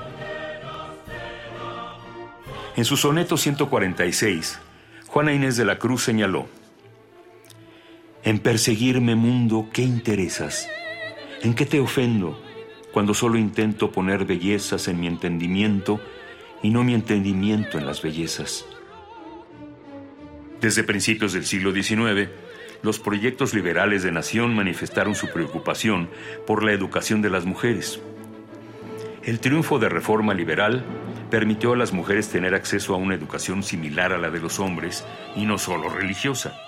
En 2.75 2.87
su 2.87 2.97
soneto 2.97 3.37
146, 3.37 4.59
Juana 5.09 5.35
Inés 5.35 5.59
de 5.59 5.67
la 5.67 5.79
Cruz 5.79 6.05
señaló, 6.05 6.49
En 8.25 8.39
perseguirme 8.39 9.17
mundo, 9.17 9.69
¿qué 9.71 9.83
interesas? 9.83 10.67
¿En 11.43 11.53
qué 11.53 11.67
te 11.67 11.79
ofendo 11.79 12.41
cuando 12.91 13.13
solo 13.13 13.37
intento 13.37 13.93
poner 13.93 14.25
bellezas 14.25 14.89
en 14.89 14.99
mi 14.99 15.09
entendimiento 15.09 16.01
y 16.63 16.71
no 16.71 16.83
mi 16.85 16.95
entendimiento 16.95 17.77
en 17.77 17.85
las 17.85 18.01
bellezas? 18.01 18.65
Desde 20.59 20.85
principios 20.85 21.35
del 21.35 21.45
siglo 21.45 21.75
XIX, 21.75 22.31
los 22.81 22.99
proyectos 22.99 23.53
liberales 23.53 24.03
de 24.03 24.13
nación 24.13 24.55
manifestaron 24.55 25.15
su 25.15 25.29
preocupación 25.31 26.09
por 26.47 26.65
la 26.65 26.73
educación 26.73 27.21
de 27.21 27.29
las 27.29 27.45
mujeres. 27.45 28.01
El 29.23 29.39
triunfo 29.39 29.79
de 29.79 29.91
reforma 29.91 30.33
liberal 30.33 30.83
permitió 31.31 31.75
a 31.75 31.77
las 31.77 31.93
mujeres 31.93 32.31
tener 32.31 32.55
acceso 32.55 32.95
a 32.95 32.97
una 32.97 33.17
educación 33.17 33.63
similar 33.63 34.15
a 34.15 34.19
la 34.19 34.31
de 34.31 34.41
los 34.41 34.61
hombres 34.61 35.05
y 35.37 35.45
no 35.45 35.59
solo 35.59 35.91
religiosa. 35.91 36.59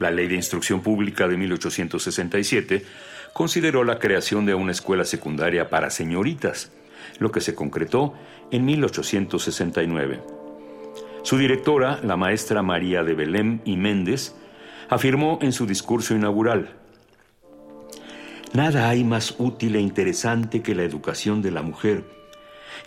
La 0.00 0.10
Ley 0.10 0.28
de 0.28 0.34
Instrucción 0.34 0.80
Pública 0.80 1.28
de 1.28 1.36
1867 1.36 2.84
consideró 3.34 3.84
la 3.84 3.98
creación 3.98 4.46
de 4.46 4.54
una 4.54 4.72
escuela 4.72 5.04
secundaria 5.04 5.68
para 5.68 5.90
señoritas, 5.90 6.72
lo 7.18 7.30
que 7.30 7.42
se 7.42 7.54
concretó 7.54 8.14
en 8.50 8.64
1869. 8.64 10.22
Su 11.22 11.36
directora, 11.36 12.00
la 12.02 12.16
maestra 12.16 12.62
María 12.62 13.04
de 13.04 13.12
Belém 13.12 13.60
y 13.66 13.76
Méndez, 13.76 14.34
afirmó 14.88 15.38
en 15.42 15.52
su 15.52 15.66
discurso 15.66 16.14
inaugural, 16.14 16.76
Nada 18.54 18.88
hay 18.88 19.04
más 19.04 19.36
útil 19.38 19.76
e 19.76 19.80
interesante 19.80 20.62
que 20.62 20.74
la 20.74 20.82
educación 20.82 21.42
de 21.42 21.50
la 21.50 21.62
mujer, 21.62 22.04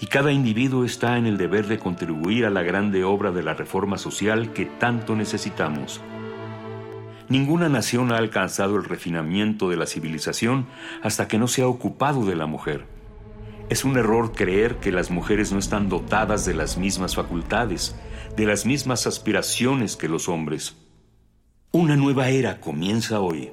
y 0.02 0.08
cada 0.08 0.32
individuo 0.32 0.84
está 0.84 1.17
en 1.19 1.28
el 1.28 1.38
deber 1.38 1.67
de 1.67 1.78
contribuir 1.78 2.45
a 2.45 2.49
la 2.49 2.63
grande 2.63 3.04
obra 3.04 3.32
de 3.32 3.43
la 3.43 3.54
reforma 3.54 3.99
social 3.99 4.52
que 4.52 4.65
tanto 4.65 5.15
necesitamos. 5.15 6.02
Ninguna 7.34 7.67
nación 7.67 8.12
ha 8.12 8.17
alcanzado 8.17 8.76
el 8.76 8.84
refinamiento 8.84 9.67
de 9.67 9.76
la 9.76 9.88
civilización 9.88 10.67
hasta 11.02 11.28
que 11.28 11.39
no 11.39 11.48
se 11.48 11.63
ha 11.63 11.67
ocupado 11.67 12.28
de 12.28 12.36
la 12.36 12.46
mujer. 12.46 12.86
Es 13.69 13.84
un 13.86 13.98
error 13.98 14.34
creer 14.34 14.76
que 14.76 14.91
las 14.91 15.10
mujeres 15.10 15.52
no 15.52 15.58
están 15.58 15.89
dotadas 15.89 16.46
de 16.46 16.54
las 16.54 16.78
mismas 16.78 17.15
facultades, 17.15 17.96
de 18.38 18.46
las 18.46 18.67
mismas 18.67 19.08
aspiraciones 19.08 19.98
que 19.98 20.10
los 20.10 20.30
hombres. 20.30 20.76
Una 21.72 21.96
nueva 21.96 22.30
era 22.30 22.62
comienza 22.62 23.19
hoy. 23.19 23.52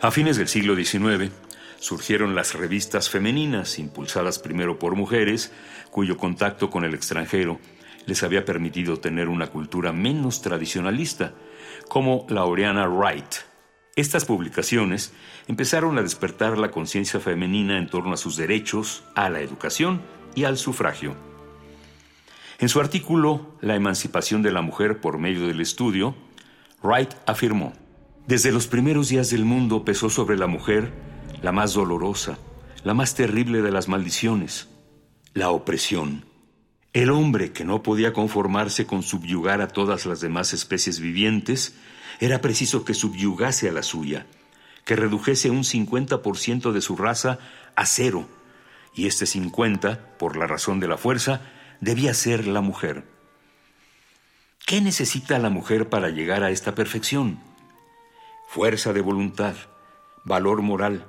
A 0.00 0.10
fines 0.10 0.38
del 0.38 0.48
siglo 0.48 0.74
XIX 0.74 1.30
surgieron 1.78 2.34
las 2.34 2.54
revistas 2.54 3.10
femeninas, 3.10 3.78
impulsadas 3.78 4.38
primero 4.38 4.78
por 4.78 4.96
mujeres, 4.96 5.52
cuyo 5.90 6.16
contacto 6.16 6.70
con 6.70 6.84
el 6.86 6.94
extranjero 6.94 7.60
les 8.06 8.22
había 8.22 8.44
permitido 8.44 8.98
tener 8.98 9.28
una 9.28 9.48
cultura 9.48 9.92
menos 9.92 10.42
tradicionalista, 10.42 11.34
como 11.88 12.26
Laureana 12.28 12.86
Wright. 12.86 13.34
Estas 13.94 14.24
publicaciones 14.24 15.12
empezaron 15.48 15.98
a 15.98 16.02
despertar 16.02 16.56
la 16.56 16.70
conciencia 16.70 17.20
femenina 17.20 17.78
en 17.78 17.88
torno 17.88 18.14
a 18.14 18.16
sus 18.16 18.36
derechos, 18.36 19.04
a 19.14 19.28
la 19.28 19.40
educación 19.40 20.00
y 20.34 20.44
al 20.44 20.56
sufragio. 20.56 21.14
En 22.58 22.68
su 22.68 22.80
artículo 22.80 23.56
La 23.60 23.74
emancipación 23.74 24.42
de 24.42 24.52
la 24.52 24.62
mujer 24.62 25.00
por 25.00 25.18
medio 25.18 25.46
del 25.46 25.60
estudio, 25.60 26.14
Wright 26.82 27.10
afirmó, 27.26 27.72
Desde 28.26 28.52
los 28.52 28.66
primeros 28.66 29.08
días 29.08 29.30
del 29.30 29.44
mundo 29.44 29.84
pesó 29.84 30.08
sobre 30.08 30.36
la 30.36 30.46
mujer 30.46 30.92
la 31.42 31.52
más 31.52 31.74
dolorosa, 31.74 32.38
la 32.84 32.94
más 32.94 33.14
terrible 33.14 33.62
de 33.62 33.72
las 33.72 33.88
maldiciones, 33.88 34.68
la 35.34 35.50
opresión. 35.50 36.31
El 36.92 37.10
hombre 37.10 37.52
que 37.52 37.64
no 37.64 37.82
podía 37.82 38.12
conformarse 38.12 38.86
con 38.86 39.02
subyugar 39.02 39.62
a 39.62 39.68
todas 39.68 40.04
las 40.04 40.20
demás 40.20 40.52
especies 40.52 41.00
vivientes, 41.00 41.74
era 42.20 42.40
preciso 42.40 42.84
que 42.84 42.92
subyugase 42.92 43.68
a 43.68 43.72
la 43.72 43.82
suya, 43.82 44.26
que 44.84 44.96
redujese 44.96 45.50
un 45.50 45.64
50% 45.64 46.70
de 46.72 46.80
su 46.82 46.96
raza 46.96 47.38
a 47.76 47.86
cero, 47.86 48.28
y 48.94 49.06
este 49.06 49.24
50, 49.24 50.18
por 50.18 50.36
la 50.36 50.46
razón 50.46 50.80
de 50.80 50.88
la 50.88 50.98
fuerza, 50.98 51.40
debía 51.80 52.12
ser 52.12 52.46
la 52.46 52.60
mujer. 52.60 53.04
¿Qué 54.66 54.82
necesita 54.82 55.38
la 55.38 55.48
mujer 55.48 55.88
para 55.88 56.10
llegar 56.10 56.44
a 56.44 56.50
esta 56.50 56.74
perfección? 56.74 57.40
Fuerza 58.48 58.92
de 58.92 59.00
voluntad, 59.00 59.54
valor 60.24 60.60
moral, 60.60 61.06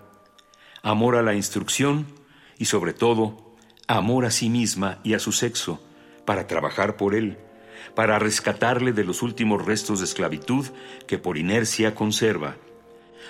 amor 0.81 1.17
a 1.17 1.21
la 1.21 1.35
instrucción 1.35 2.07
y 2.57 2.65
sobre 2.65 2.93
todo 2.93 3.52
amor 3.87 4.25
a 4.25 4.31
sí 4.31 4.49
misma 4.49 4.99
y 5.03 5.13
a 5.13 5.19
su 5.19 5.31
sexo, 5.31 5.81
para 6.25 6.47
trabajar 6.47 6.95
por 6.95 7.15
él, 7.15 7.37
para 7.95 8.17
rescatarle 8.19 8.93
de 8.93 9.03
los 9.03 9.21
últimos 9.21 9.65
restos 9.65 9.99
de 9.99 10.05
esclavitud 10.05 10.67
que 11.07 11.17
por 11.17 11.37
inercia 11.37 11.93
conserva. 11.93 12.55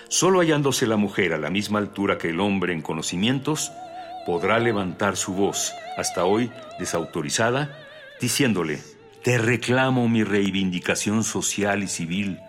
Solo 0.09 0.39
hallándose 0.39 0.85
la 0.85 0.97
mujer 0.97 1.33
a 1.33 1.37
la 1.37 1.49
misma 1.49 1.79
altura 1.79 2.17
que 2.17 2.29
el 2.29 2.39
hombre 2.39 2.73
en 2.73 2.81
conocimientos, 2.81 3.71
podrá 4.25 4.59
levantar 4.59 5.17
su 5.17 5.33
voz, 5.33 5.73
hasta 5.97 6.25
hoy 6.25 6.51
desautorizada, 6.79 7.77
diciéndole, 8.21 8.79
te 9.23 9.37
reclamo 9.37 10.07
mi 10.07 10.23
reivindicación 10.23 11.23
social 11.23 11.83
y 11.83 11.87
civil, 11.87 12.39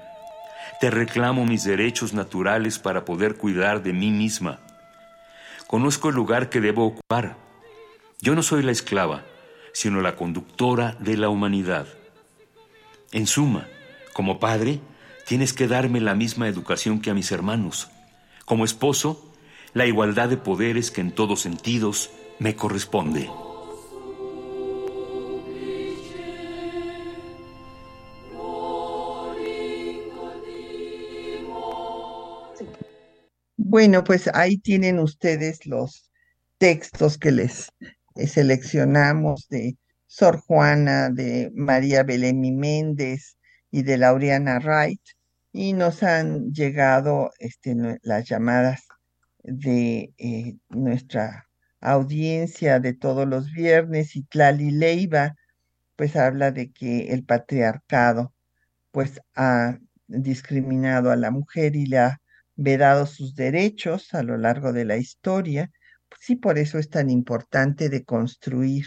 te 0.80 0.90
reclamo 0.90 1.46
mis 1.46 1.64
derechos 1.64 2.12
naturales 2.12 2.78
para 2.78 3.04
poder 3.04 3.36
cuidar 3.36 3.82
de 3.82 3.92
mí 3.92 4.10
misma. 4.10 4.60
Conozco 5.66 6.10
el 6.10 6.14
lugar 6.14 6.50
que 6.50 6.60
debo 6.60 6.84
ocupar. 6.84 7.43
Yo 8.24 8.34
no 8.34 8.42
soy 8.42 8.62
la 8.62 8.72
esclava, 8.72 9.22
sino 9.74 10.00
la 10.00 10.16
conductora 10.16 10.96
de 10.98 11.18
la 11.18 11.28
humanidad. 11.28 11.86
En 13.12 13.26
suma, 13.26 13.68
como 14.14 14.40
padre, 14.40 14.80
tienes 15.26 15.52
que 15.52 15.68
darme 15.68 16.00
la 16.00 16.14
misma 16.14 16.48
educación 16.48 17.02
que 17.02 17.10
a 17.10 17.14
mis 17.14 17.30
hermanos. 17.32 17.90
Como 18.46 18.64
esposo, 18.64 19.30
la 19.74 19.84
igualdad 19.84 20.30
de 20.30 20.38
poderes 20.38 20.90
que 20.90 21.02
en 21.02 21.12
todos 21.12 21.42
sentidos 21.42 22.12
me 22.38 22.56
corresponde. 22.56 23.28
Bueno, 33.58 34.02
pues 34.02 34.30
ahí 34.32 34.56
tienen 34.56 34.98
ustedes 34.98 35.66
los 35.66 36.10
textos 36.56 37.18
que 37.18 37.30
les 37.30 37.70
seleccionamos 38.14 39.48
de 39.48 39.76
Sor 40.06 40.38
Juana, 40.40 41.10
de 41.10 41.50
María 41.54 42.02
Belén 42.02 42.44
y 42.44 42.52
Méndez 42.52 43.36
y 43.70 43.82
de 43.82 43.98
Laureana 43.98 44.58
Wright, 44.60 45.00
y 45.52 45.72
nos 45.72 46.02
han 46.02 46.52
llegado 46.52 47.30
este, 47.38 47.76
las 48.02 48.28
llamadas 48.28 48.82
de 49.42 50.12
eh, 50.18 50.56
nuestra 50.68 51.46
audiencia 51.80 52.80
de 52.80 52.94
todos 52.94 53.28
los 53.28 53.52
viernes 53.52 54.16
y 54.16 54.24
Tlali 54.24 54.70
Leiva, 54.70 55.34
pues 55.96 56.16
habla 56.16 56.50
de 56.50 56.72
que 56.72 57.08
el 57.12 57.24
patriarcado 57.24 58.32
pues 58.90 59.20
ha 59.34 59.78
discriminado 60.06 61.10
a 61.10 61.16
la 61.16 61.30
mujer 61.30 61.76
y 61.76 61.86
le 61.86 61.98
ha 61.98 62.20
vedado 62.56 63.06
sus 63.06 63.34
derechos 63.34 64.14
a 64.14 64.22
lo 64.22 64.36
largo 64.38 64.72
de 64.72 64.84
la 64.84 64.96
historia. 64.96 65.70
Sí, 66.20 66.36
por 66.36 66.58
eso 66.58 66.78
es 66.78 66.88
tan 66.90 67.10
importante 67.10 67.88
de 67.88 68.04
construir 68.04 68.84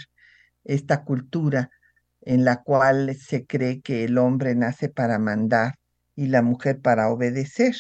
esta 0.64 1.04
cultura 1.04 1.70
en 2.22 2.44
la 2.46 2.64
cual 2.64 3.16
se 3.16 3.46
cree 3.46 3.82
que 3.82 4.04
el 4.04 4.18
hombre 4.18 4.56
nace 4.56 4.90
para 4.90 5.20
mandar 5.20 5.76
y 6.16 6.28
la 6.28 6.42
mujer 6.42 6.82
para 6.82 7.10
obedecer, 7.10 7.76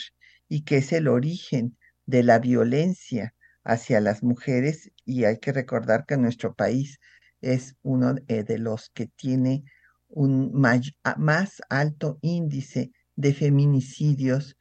y 0.47 0.63
que 0.63 0.77
es 0.77 0.93
el 0.93 1.07
origen 1.07 1.77
de 2.05 2.23
la 2.23 2.39
violencia 2.39 3.33
hacia 3.63 3.99
las 3.99 4.23
mujeres. 4.23 4.91
Y 5.05 5.25
hay 5.25 5.39
que 5.39 5.51
recordar 5.51 6.05
que 6.05 6.17
nuestro 6.17 6.53
país 6.53 6.99
es 7.41 7.75
uno 7.81 8.15
eh, 8.27 8.43
de 8.43 8.59
los 8.59 8.89
que 8.93 9.07
tiene 9.07 9.63
un 10.07 10.51
más 10.53 11.61
alto 11.69 12.19
índice 12.21 12.91
de 13.15 13.33
feminicidios 13.33 14.55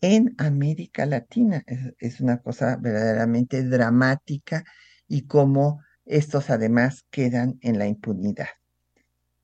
en 0.00 0.34
América 0.38 1.06
Latina. 1.06 1.64
Es, 1.98 2.20
una 2.20 2.38
cosa 2.38 2.76
verdaderamente 2.76 3.62
dramática 3.62 4.64
y 5.06 5.26
cómo 5.26 5.82
estos 6.04 6.50
además 6.50 7.04
quedan 7.10 7.58
en 7.62 7.78
la 7.78 7.86
impunidad. 7.86 8.48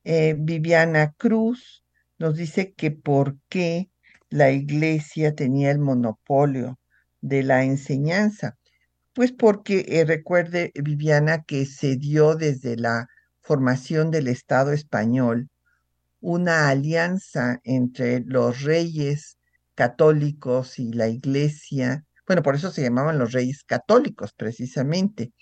Eh, 0.05 0.37
Viviana 0.39 1.15
Cruz 1.17 1.85
nos 2.19 2.37
dice 2.37 2.73
que 2.75 2.91
por 2.91 3.37
qué 3.49 3.91
la 4.31 4.51
iglesia 4.51 5.35
tenía 5.35 5.71
el 5.71 5.79
monopolio 5.79 6.79
de 7.21 7.43
la 7.43 7.65
enseñanza. 7.65 8.57
Pues 9.13 9.33
porque 9.33 9.85
eh, 9.89 10.05
recuerde, 10.05 10.73
Viviana, 10.75 11.45
que 11.45 11.67
se 11.67 11.97
dio 11.97 12.35
desde 12.35 12.77
la 12.77 13.09
formación 13.41 14.11
del 14.11 14.29
Estado 14.29 14.73
español 14.73 15.49
una 16.21 16.69
alianza 16.69 17.61
entre 17.65 18.21
los 18.21 18.63
reyes 18.63 19.37
católicos 19.75 20.79
y 20.79 20.93
la 20.93 21.09
iglesia. 21.09 22.05
Bueno, 22.27 22.43
por 22.43 22.55
eso 22.55 22.71
se 22.71 22.83
llamaban 22.83 23.19
los 23.19 23.33
reyes 23.33 23.65
católicos, 23.65 24.33
precisamente. 24.37 25.33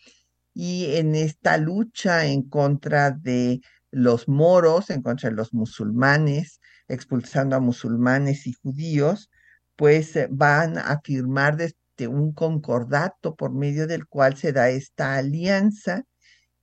Y 0.55 0.97
en 0.97 1.15
esta 1.15 1.59
lucha 1.59 2.27
en 2.27 2.43
contra 2.49 3.11
de 3.13 3.61
los 3.91 4.29
moros, 4.29 4.91
en 4.91 5.03
contra 5.03 5.31
de 5.31 5.37
los 5.37 5.55
musulmanes, 5.55 6.61
expulsando 6.89 7.57
a 7.57 7.61
musulmanes 7.61 8.47
y 8.47 8.55
judíos, 8.55 9.31
pues 9.77 10.17
eh, 10.17 10.29
van 10.31 10.79
a 10.79 11.01
firmar 11.03 11.57
desde 11.57 12.09
un 12.09 12.33
concordato 12.33 13.37
por 13.37 13.53
medio 13.53 13.87
del 13.87 14.07
cual 14.07 14.37
se 14.37 14.53
da 14.53 14.71
esta 14.71 15.17
alianza 15.17 16.05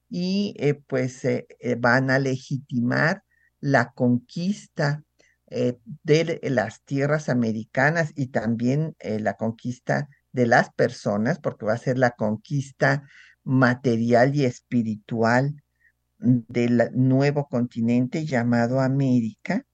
y 0.09 0.55
eh, 0.59 0.75
pues 0.75 1.23
eh, 1.25 1.47
van 1.77 2.09
a 2.11 2.19
legitimar 2.19 3.23
la 3.59 3.91
conquista 3.91 5.03
eh, 5.49 5.77
de 6.03 6.39
las 6.43 6.83
tierras 6.83 7.29
americanas 7.29 8.11
y 8.15 8.27
también 8.27 8.95
eh, 8.99 9.19
la 9.19 9.35
conquista 9.35 10.09
de 10.31 10.45
las 10.45 10.71
personas, 10.73 11.39
porque 11.39 11.65
va 11.65 11.73
a 11.73 11.77
ser 11.77 11.97
la 11.97 12.11
conquista 12.11 13.03
material 13.43 14.35
y 14.35 14.45
espiritual 14.45 15.55
del 16.19 16.89
nuevo 16.93 17.47
continente 17.47 18.25
llamado 18.25 18.79
América. 18.79 19.65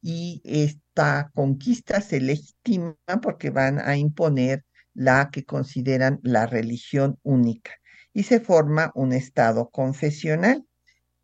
Y 0.00 0.42
esta 0.44 1.30
conquista 1.34 2.00
se 2.00 2.20
legitima 2.20 2.96
porque 3.22 3.50
van 3.50 3.80
a 3.80 3.96
imponer 3.96 4.64
la 4.94 5.30
que 5.30 5.44
consideran 5.44 6.20
la 6.22 6.46
religión 6.46 7.18
única 7.22 7.72
y 8.12 8.24
se 8.24 8.40
forma 8.40 8.92
un 8.94 9.12
estado 9.12 9.70
confesional 9.70 10.66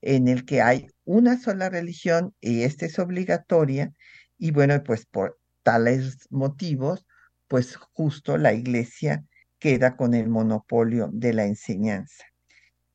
en 0.01 0.28
el 0.28 0.45
que 0.45 0.62
hay 0.62 0.87
una 1.05 1.38
sola 1.38 1.68
religión 1.68 2.34
y 2.40 2.62
esta 2.62 2.86
es 2.86 2.98
obligatoria 2.98 3.92
y 4.38 4.50
bueno, 4.50 4.82
pues 4.82 5.07
por 5.07 5.38
tales 5.62 6.26
motivos, 6.30 7.07
pues 7.48 7.76
justo 7.76 8.36
la 8.38 8.52
iglesia 8.52 9.24
queda 9.59 9.96
con 9.96 10.14
el 10.14 10.28
monopolio 10.28 11.09
de 11.12 11.32
la 11.32 11.44
enseñanza. 11.44 12.24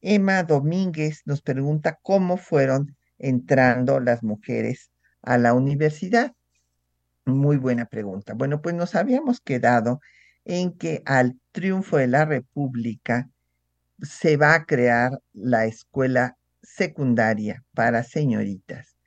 Emma 0.01 0.43
Domínguez 0.43 1.21
nos 1.25 1.41
pregunta 1.41 1.99
cómo 2.01 2.37
fueron 2.37 2.95
entrando 3.17 3.99
las 3.99 4.23
mujeres 4.23 4.91
a 5.21 5.37
la 5.37 5.53
universidad. 5.53 6.33
Muy 7.25 7.57
buena 7.57 7.85
pregunta. 7.85 8.33
Bueno, 8.33 8.61
pues 8.61 8.75
nos 8.75 8.95
habíamos 8.95 9.41
quedado 9.41 9.99
en 10.45 10.77
que 10.77 11.01
al 11.05 11.39
triunfo 11.51 11.97
de 11.97 12.07
la 12.07 12.25
República 12.25 13.29
se 14.01 14.37
va 14.37 14.53
a 14.53 14.65
crear 14.65 15.19
la 15.33 15.65
escuela 15.65 16.37
secundaria 16.79 17.63
para 17.75 18.03
señoritas. 18.03 18.97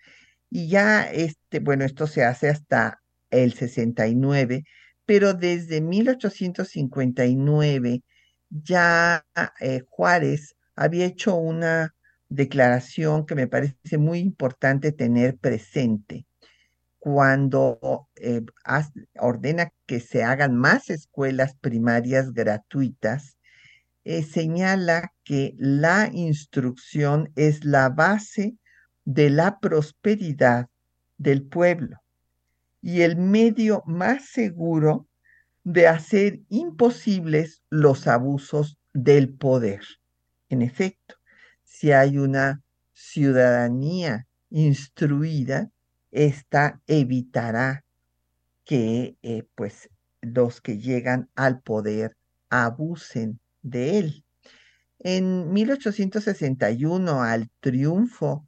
Y 0.51 0.69
ya, 0.69 1.11
este, 1.11 1.59
bueno, 1.61 1.85
esto 1.85 2.07
se 2.07 2.25
hace 2.25 2.49
hasta 2.51 3.03
el 3.31 3.55
69, 3.55 4.65
pero 5.07 5.35
desde 5.35 5.81
1859 5.81 8.03
ya 8.51 9.25
eh, 9.61 9.83
Juárez 9.89 10.55
había 10.77 11.07
hecho 11.07 11.35
una 11.35 11.95
declaración 12.29 13.27
que 13.27 13.35
me 13.35 13.49
parece 13.49 13.99
muy 13.99 14.19
importante 14.19 14.93
tener 14.93 15.39
presente 15.39 16.27
cuando 16.99 18.09
eh, 18.17 18.43
ordena 19.19 19.73
que 19.87 20.01
se 20.01 20.23
hagan 20.23 20.55
más 20.55 20.91
escuelas 20.91 21.57
primarias 21.57 22.33
gratuitas, 22.33 23.39
eh, 24.05 24.23
señala 24.23 25.13
que 25.25 25.55
la 25.59 26.11
instrucción 26.13 27.31
es 27.37 27.65
la 27.65 27.89
base 27.89 28.57
de 29.05 29.31
la 29.31 29.61
prosperidad 29.61 30.69
del 31.19 31.43
pueblo 31.45 31.99
y 32.81 33.03
el 33.03 33.17
medio 33.17 33.83
más 33.87 34.29
seguro 34.29 35.07
de 35.65 35.87
hacer 35.87 36.41
imposibles 36.49 37.63
los 37.71 38.09
abusos 38.09 38.77
del 38.93 39.33
poder. 39.33 39.83
En 40.49 40.63
efecto, 40.63 41.15
si 41.63 41.93
hay 41.93 42.19
una 42.19 42.63
ciudadanía 42.93 44.27
instruida, 44.51 45.71
esta 46.11 46.81
evitará 46.87 47.85
que 48.65 49.17
eh, 49.23 49.45
pues 49.55 49.89
los 50.21 50.61
que 50.61 50.79
llegan 50.79 51.31
al 51.35 51.61
poder 51.61 52.17
abusen 52.51 53.41
de 53.63 53.99
él. 53.99 54.25
En 54.99 55.53
1861, 55.53 57.23
al 57.23 57.51
triunfo 57.61 58.47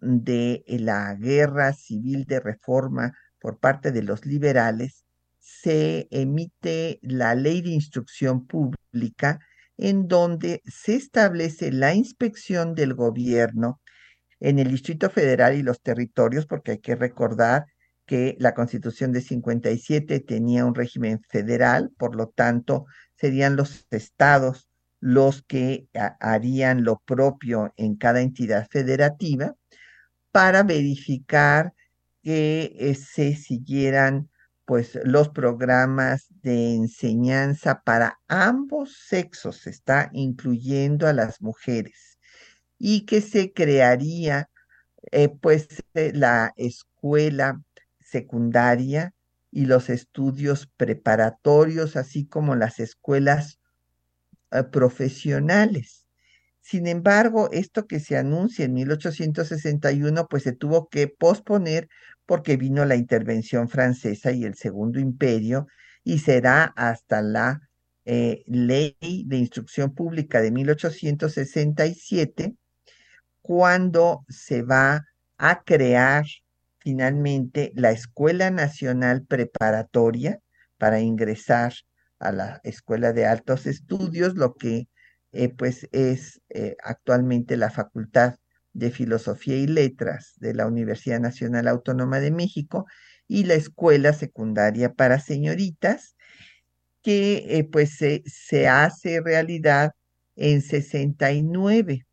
de 0.00 0.64
la 0.66 1.14
guerra 1.14 1.72
civil 1.72 2.24
de 2.24 2.40
reforma 2.40 3.12
por 3.40 3.58
parte 3.58 3.92
de 3.92 4.02
los 4.02 4.26
liberales, 4.26 5.04
se 5.38 6.08
emite 6.10 6.98
la 7.02 7.34
ley 7.34 7.62
de 7.62 7.70
instrucción 7.70 8.46
pública 8.46 9.40
en 9.76 10.08
donde 10.08 10.62
se 10.64 10.94
establece 10.94 11.72
la 11.72 11.94
inspección 11.94 12.74
del 12.74 12.94
gobierno 12.94 13.80
en 14.40 14.58
el 14.58 14.70
Distrito 14.70 15.08
Federal 15.08 15.56
y 15.56 15.62
los 15.62 15.80
territorios, 15.80 16.46
porque 16.46 16.72
hay 16.72 16.78
que 16.78 16.96
recordar 16.96 17.66
que 18.12 18.36
la 18.38 18.52
Constitución 18.52 19.10
de 19.10 19.22
57 19.22 20.20
tenía 20.20 20.66
un 20.66 20.74
régimen 20.74 21.22
federal, 21.30 21.90
por 21.96 22.14
lo 22.14 22.28
tanto, 22.28 22.84
serían 23.14 23.56
los 23.56 23.86
estados 23.90 24.68
los 25.00 25.40
que 25.40 25.88
harían 26.20 26.84
lo 26.84 26.98
propio 27.06 27.72
en 27.78 27.96
cada 27.96 28.20
entidad 28.20 28.68
federativa 28.70 29.54
para 30.30 30.62
verificar 30.62 31.72
que 32.22 32.76
eh, 32.78 32.94
se 32.96 33.34
siguieran 33.34 34.28
pues 34.66 34.98
los 35.04 35.30
programas 35.30 36.26
de 36.42 36.74
enseñanza 36.74 37.80
para 37.82 38.20
ambos 38.28 38.94
sexos, 39.08 39.62
se 39.62 39.70
está 39.70 40.10
incluyendo 40.12 41.08
a 41.08 41.14
las 41.14 41.40
mujeres. 41.40 42.18
Y 42.76 43.06
que 43.06 43.22
se 43.22 43.54
crearía 43.54 44.50
eh, 45.10 45.30
pues 45.30 45.82
eh, 45.94 46.12
la 46.14 46.52
escuela 46.56 47.62
secundaria 48.12 49.14
y 49.50 49.66
los 49.66 49.90
estudios 49.90 50.70
preparatorios, 50.76 51.96
así 51.96 52.26
como 52.26 52.54
las 52.54 52.78
escuelas 52.78 53.58
eh, 54.50 54.62
profesionales. 54.64 56.06
Sin 56.60 56.86
embargo, 56.86 57.48
esto 57.52 57.86
que 57.86 57.98
se 57.98 58.16
anuncia 58.16 58.66
en 58.66 58.74
1861, 58.74 60.28
pues 60.28 60.44
se 60.44 60.52
tuvo 60.52 60.88
que 60.88 61.08
posponer 61.08 61.88
porque 62.24 62.56
vino 62.56 62.84
la 62.84 62.94
intervención 62.94 63.68
francesa 63.68 64.30
y 64.30 64.44
el 64.44 64.54
Segundo 64.54 65.00
Imperio 65.00 65.66
y 66.04 66.20
será 66.20 66.72
hasta 66.76 67.20
la 67.20 67.60
ley 68.04 68.96
de 69.00 69.36
instrucción 69.36 69.94
pública 69.94 70.40
de 70.40 70.50
1867 70.50 72.56
cuando 73.42 74.24
se 74.28 74.62
va 74.62 75.04
a 75.38 75.62
crear 75.62 76.24
finalmente 76.82 77.72
la 77.74 77.92
Escuela 77.92 78.50
Nacional 78.50 79.24
Preparatoria 79.24 80.40
para 80.78 81.00
ingresar 81.00 81.72
a 82.18 82.32
la 82.32 82.60
Escuela 82.64 83.12
de 83.12 83.26
Altos 83.26 83.66
Estudios, 83.66 84.34
lo 84.34 84.54
que 84.54 84.88
eh, 85.32 85.48
pues 85.48 85.88
es 85.92 86.40
eh, 86.50 86.76
actualmente 86.82 87.56
la 87.56 87.70
Facultad 87.70 88.36
de 88.72 88.90
Filosofía 88.90 89.56
y 89.56 89.66
Letras 89.66 90.34
de 90.36 90.54
la 90.54 90.66
Universidad 90.66 91.20
Nacional 91.20 91.68
Autónoma 91.68 92.20
de 92.20 92.32
México 92.32 92.86
y 93.28 93.44
la 93.44 93.54
Escuela 93.54 94.12
Secundaria 94.12 94.92
para 94.92 95.20
Señoritas, 95.20 96.16
que 97.02 97.58
eh, 97.58 97.64
pues 97.64 97.98
se 97.98 98.68
hace 98.68 99.20
realidad 99.20 99.92
en 100.36 100.62
69 100.62 102.06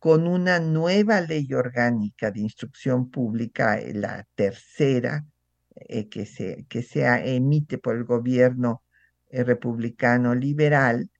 con 0.00 0.26
una 0.26 0.60
nueva 0.60 1.20
ley 1.20 1.52
orgánica 1.52 2.30
de 2.30 2.40
instrucción 2.40 3.10
pública, 3.10 3.78
eh, 3.78 3.92
la 3.94 4.26
tercera 4.34 5.26
eh, 5.76 6.08
que, 6.08 6.24
se, 6.26 6.64
que 6.70 6.82
se 6.82 7.04
emite 7.36 7.78
por 7.78 7.96
el 7.96 8.04
gobierno 8.04 8.82
eh, 9.28 9.44
republicano 9.44 10.34
liberal, 10.34 11.10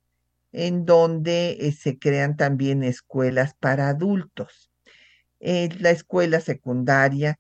en 0.53 0.87
donde 0.87 1.75
se 1.79 1.99
crean 1.99 2.37
también 2.37 2.83
escuelas 2.83 3.55
para 3.55 3.89
adultos. 3.91 4.73
la 5.41 5.91
escuela 5.91 6.41
secundaria 6.41 7.39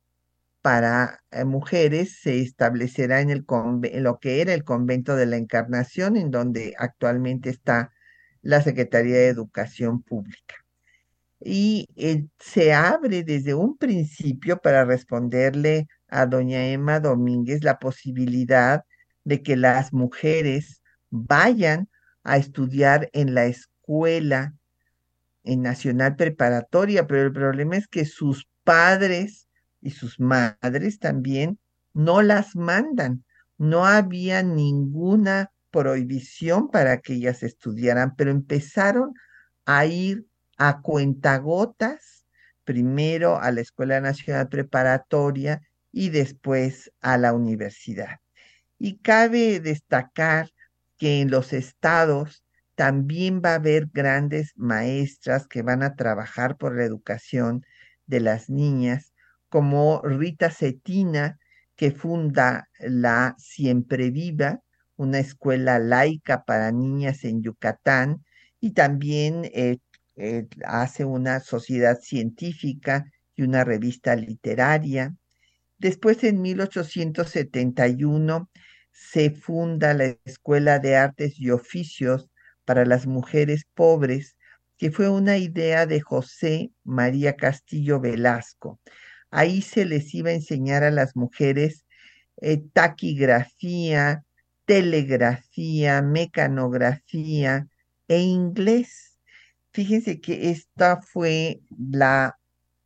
para 0.62 1.22
mujeres 1.47 2.20
se 2.20 2.41
establecerá 2.41 3.20
en, 3.20 3.30
el 3.30 3.45
en 3.84 4.03
lo 4.05 4.20
que 4.20 4.43
era 4.43 4.55
el 4.55 4.64
convento 4.64 5.16
de 5.16 5.26
la 5.26 5.38
Encarnación, 5.38 6.16
en 6.16 6.30
donde 6.30 6.74
actualmente 6.78 7.51
está 7.51 7.93
la 8.43 8.62
Secretaría 8.62 9.16
de 9.16 9.28
Educación 9.28 10.03
Pública 10.03 10.55
y 11.41 11.88
eh, 11.97 12.26
se 12.38 12.72
abre 12.74 13.24
desde 13.24 13.55
un 13.55 13.76
principio 13.76 14.59
para 14.59 14.84
responderle 14.84 15.88
a 16.09 16.26
doña 16.26 16.68
Emma 16.68 17.01
Domínguez 17.01 17.64
la 17.64 17.78
posibilidad 17.78 18.84
de 19.24 19.43
que 19.43 19.57
las 19.57 19.93
mujeres 19.93 20.82
vayan 21.09 21.88
a 22.22 22.36
estudiar 22.36 23.09
en 23.12 23.34
la 23.34 23.47
escuela 23.47 24.55
en 25.43 25.62
nacional 25.62 26.16
preparatoria, 26.16 27.07
pero 27.07 27.22
el 27.22 27.32
problema 27.32 27.76
es 27.76 27.88
que 27.88 28.05
sus 28.05 28.47
padres 28.62 29.49
y 29.80 29.91
sus 29.91 30.20
madres 30.20 30.99
también 30.99 31.59
no 31.95 32.20
las 32.20 32.55
mandan. 32.55 33.24
No 33.57 33.86
había 33.86 34.43
ninguna 34.43 35.51
prohibición 35.70 36.68
para 36.68 37.01
que 37.01 37.14
ellas 37.14 37.43
estudiaran, 37.43 38.14
pero 38.16 38.30
empezaron 38.30 39.14
a 39.64 39.86
ir 39.86 40.26
a 40.61 40.82
cuentagotas, 40.82 42.26
primero 42.64 43.40
a 43.40 43.50
la 43.50 43.62
Escuela 43.62 43.98
Nacional 44.02 44.50
Preparatoria 44.50 45.62
y 45.90 46.11
después 46.11 46.92
a 47.00 47.16
la 47.16 47.32
universidad. 47.32 48.18
Y 48.78 48.98
cabe 48.98 49.61
destacar 49.61 50.50
que 50.98 51.22
en 51.22 51.30
los 51.30 51.54
estados 51.54 52.44
también 52.74 53.40
va 53.42 53.52
a 53.52 53.54
haber 53.54 53.86
grandes 53.90 54.52
maestras 54.54 55.48
que 55.48 55.62
van 55.62 55.82
a 55.82 55.96
trabajar 55.96 56.58
por 56.58 56.76
la 56.76 56.84
educación 56.84 57.64
de 58.06 58.20
las 58.20 58.50
niñas, 58.50 59.14
como 59.48 60.02
Rita 60.02 60.50
Cetina, 60.50 61.38
que 61.74 61.90
funda 61.90 62.68
la 62.78 63.34
Siempre 63.38 64.11
Viva, 64.11 64.61
una 64.96 65.20
escuela 65.20 65.78
laica 65.78 66.44
para 66.44 66.70
niñas 66.70 67.24
en 67.24 67.42
Yucatán, 67.42 68.22
y 68.61 68.72
también 68.72 69.46
eh, 69.54 69.78
eh, 70.20 70.46
hace 70.66 71.06
una 71.06 71.40
sociedad 71.40 71.98
científica 71.98 73.10
y 73.34 73.42
una 73.42 73.64
revista 73.64 74.14
literaria. 74.16 75.16
Después, 75.78 76.22
en 76.24 76.42
1871, 76.42 78.50
se 78.92 79.30
funda 79.30 79.94
la 79.94 80.16
Escuela 80.26 80.78
de 80.78 80.96
Artes 80.96 81.38
y 81.38 81.50
Oficios 81.50 82.28
para 82.66 82.84
las 82.84 83.06
Mujeres 83.06 83.64
Pobres, 83.74 84.36
que 84.76 84.90
fue 84.90 85.08
una 85.08 85.38
idea 85.38 85.86
de 85.86 86.02
José 86.02 86.70
María 86.84 87.36
Castillo 87.36 87.98
Velasco. 87.98 88.78
Ahí 89.30 89.62
se 89.62 89.86
les 89.86 90.14
iba 90.14 90.28
a 90.30 90.34
enseñar 90.34 90.84
a 90.84 90.90
las 90.90 91.16
mujeres 91.16 91.86
eh, 92.42 92.62
taquigrafía, 92.74 94.24
telegrafía, 94.66 96.02
mecanografía 96.02 97.68
e 98.06 98.20
inglés. 98.20 99.09
Fíjense 99.72 100.20
que 100.20 100.50
esta 100.50 101.00
fue 101.00 101.60
la 101.78 102.38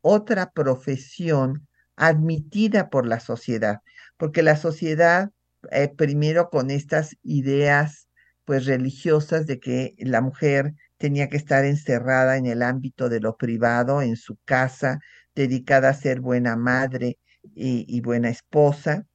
otra 0.03 0.51
profesión 0.53 1.67
admitida 1.97 2.91
por 2.91 3.07
la 3.07 3.21
sociedad, 3.21 3.81
porque 4.19 4.43
la 4.43 4.57
sociedad, 4.57 5.31
eh, 5.71 5.89
primero 5.89 6.51
con 6.51 6.71
estas 6.71 7.17
ideas 7.23 8.09
pues 8.45 8.67
religiosas 8.67 9.47
de 9.47 9.59
que 9.61 9.95
la 9.99 10.21
mujer 10.21 10.75
tenía 10.99 11.29
que 11.31 11.39
estar 11.39 11.65
encerrada 11.65 12.37
en 12.37 12.47
el 12.47 12.63
ámbito 12.63 13.09
de 13.09 13.21
lo 13.21 13.37
privado, 13.37 14.03
en 14.03 14.17
su 14.17 14.37
casa, 14.45 14.99
dedicada 15.35 15.89
a 15.91 15.95
ser 15.95 16.21
buena 16.21 16.57
madre 16.57 17.19
y, 17.55 18.01
buena 18.03 18.29
esposa, 18.31 19.07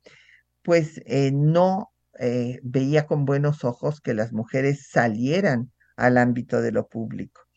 pues 0.63 1.01
eh, 1.05 1.31
no 1.33 1.91
eh, 2.19 2.59
veía 2.63 3.05
con 3.07 3.25
buenos 3.25 3.63
ojos 3.63 4.01
que 4.01 4.13
las 4.13 4.33
mujeres 4.33 4.87
salieran 4.89 5.71
al 5.95 6.17
ámbito 6.17 6.61
de 6.61 6.71
lo 6.71 6.87
público. 6.87 7.48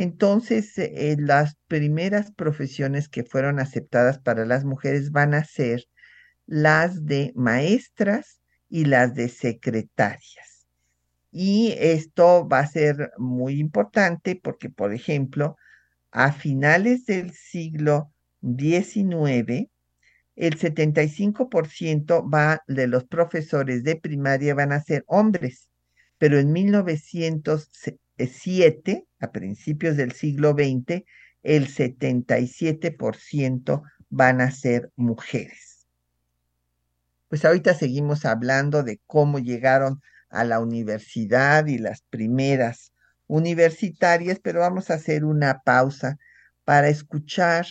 Entonces, 0.00 0.76
eh, 0.78 1.16
las 1.18 1.56
primeras 1.68 2.32
profesiones 2.32 3.10
que 3.10 3.22
fueron 3.22 3.60
aceptadas 3.60 4.18
para 4.18 4.46
las 4.46 4.64
mujeres 4.64 5.10
van 5.10 5.34
a 5.34 5.44
ser 5.44 5.84
las 6.46 7.04
de 7.04 7.34
maestras 7.36 8.40
y 8.70 8.86
las 8.86 9.14
de 9.14 9.28
secretarias. 9.28 10.66
Y 11.30 11.74
esto 11.78 12.48
va 12.48 12.60
a 12.60 12.66
ser 12.66 13.12
muy 13.18 13.60
importante 13.60 14.40
porque, 14.42 14.70
por 14.70 14.94
ejemplo, 14.94 15.58
a 16.12 16.32
finales 16.32 17.04
del 17.04 17.34
siglo 17.34 18.10
XIX, 18.40 19.68
el 20.34 20.58
75% 20.58 22.26
va 22.32 22.62
de 22.66 22.86
los 22.86 23.04
profesores 23.04 23.84
de 23.84 23.96
primaria 23.96 24.54
van 24.54 24.72
a 24.72 24.80
ser 24.80 25.04
hombres, 25.08 25.68
pero 26.16 26.38
en 26.38 26.52
1907, 26.52 29.04
a 29.20 29.30
principios 29.30 29.96
del 29.96 30.12
siglo 30.12 30.52
XX, 30.52 31.04
el 31.42 31.68
77% 31.68 33.82
van 34.08 34.40
a 34.40 34.50
ser 34.50 34.90
mujeres. 34.96 35.86
Pues 37.28 37.44
ahorita 37.44 37.74
seguimos 37.74 38.24
hablando 38.24 38.82
de 38.82 39.00
cómo 39.06 39.38
llegaron 39.38 40.00
a 40.30 40.44
la 40.44 40.60
universidad 40.60 41.66
y 41.66 41.78
las 41.78 42.02
primeras 42.02 42.92
universitarias, 43.26 44.40
pero 44.42 44.60
vamos 44.60 44.90
a 44.90 44.94
hacer 44.94 45.24
una 45.24 45.60
pausa 45.60 46.18
para 46.64 46.88
escuchar 46.88 47.66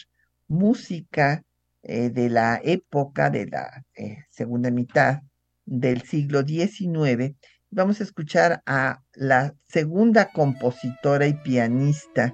música 0.48 1.44
eh, 1.84 2.10
de 2.10 2.30
la 2.30 2.60
época 2.64 3.30
de 3.30 3.48
la 3.48 3.84
eh, 3.96 4.26
segunda 4.30 4.72
mitad 4.72 5.22
del 5.66 6.02
siglo 6.02 6.46
XIX. 6.46 7.36
Vamos 7.72 8.00
a 8.00 8.04
escuchar 8.04 8.64
a 8.66 9.04
la 9.14 9.54
segunda 9.68 10.32
compositora 10.32 11.28
y 11.28 11.36
pianista 11.36 12.34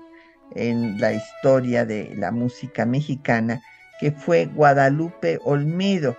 en 0.55 0.97
la 1.01 1.11
historia 1.11 1.86
de 1.86 2.15
la 2.15 2.31
música 2.31 2.86
mexicana, 2.86 3.61
que 3.99 4.13
fue 4.13 4.45
Guadalupe 4.45 5.39
Olmedo, 5.43 6.15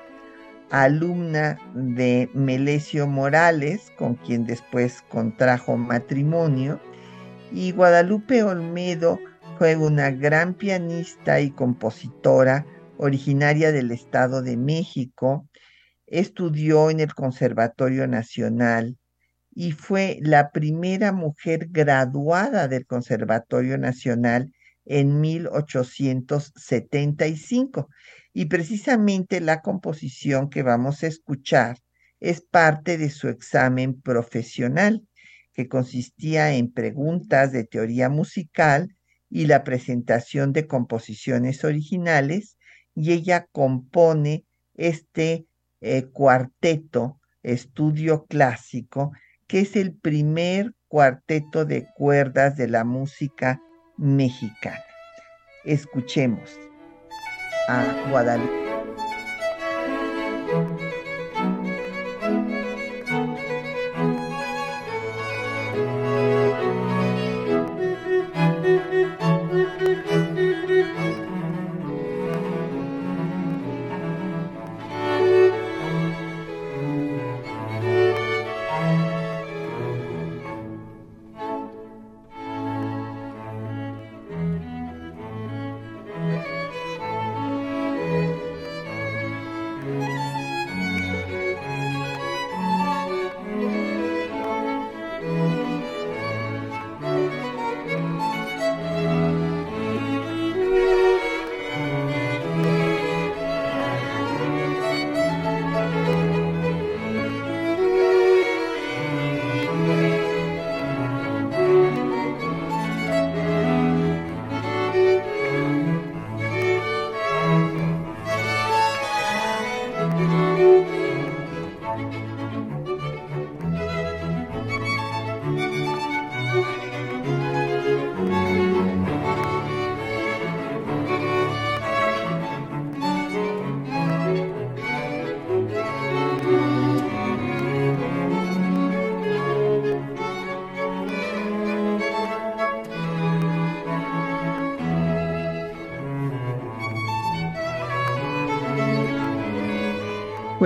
alumna 0.70 1.58
de 1.74 2.28
Melesio 2.34 3.06
Morales, 3.06 3.90
con 3.96 4.16
quien 4.16 4.44
después 4.44 5.00
contrajo 5.08 5.78
matrimonio, 5.78 6.78
y 7.50 7.72
Guadalupe 7.72 8.42
Olmedo 8.42 9.18
fue 9.56 9.76
una 9.76 10.10
gran 10.10 10.52
pianista 10.52 11.40
y 11.40 11.52
compositora 11.52 12.66
originaria 12.98 13.72
del 13.72 13.92
Estado 13.92 14.42
de 14.42 14.58
México, 14.58 15.48
estudió 16.06 16.90
en 16.90 17.00
el 17.00 17.14
Conservatorio 17.14 18.06
Nacional 18.06 18.98
y 19.58 19.72
fue 19.72 20.18
la 20.20 20.50
primera 20.50 21.12
mujer 21.12 21.68
graduada 21.70 22.68
del 22.68 22.84
Conservatorio 22.84 23.78
Nacional 23.78 24.52
en 24.84 25.22
1875. 25.22 27.88
Y 28.34 28.44
precisamente 28.44 29.40
la 29.40 29.62
composición 29.62 30.50
que 30.50 30.62
vamos 30.62 31.02
a 31.02 31.06
escuchar 31.06 31.78
es 32.20 32.42
parte 32.42 32.98
de 32.98 33.08
su 33.08 33.28
examen 33.28 33.98
profesional, 33.98 35.08
que 35.54 35.68
consistía 35.68 36.52
en 36.52 36.70
preguntas 36.70 37.50
de 37.50 37.64
teoría 37.64 38.10
musical 38.10 38.94
y 39.30 39.46
la 39.46 39.64
presentación 39.64 40.52
de 40.52 40.66
composiciones 40.66 41.64
originales 41.64 42.58
y 42.94 43.12
ella 43.12 43.46
compone 43.52 44.44
este 44.74 45.46
eh, 45.80 46.02
cuarteto 46.12 47.18
estudio 47.42 48.26
clásico, 48.26 49.12
que 49.46 49.60
es 49.60 49.76
el 49.76 49.94
primer 49.94 50.74
cuarteto 50.88 51.64
de 51.64 51.86
cuerdas 51.94 52.56
de 52.56 52.68
la 52.68 52.84
música 52.84 53.60
mexicana. 53.96 54.84
Escuchemos 55.64 56.58
a 57.68 57.84
Guadalupe. 58.10 58.65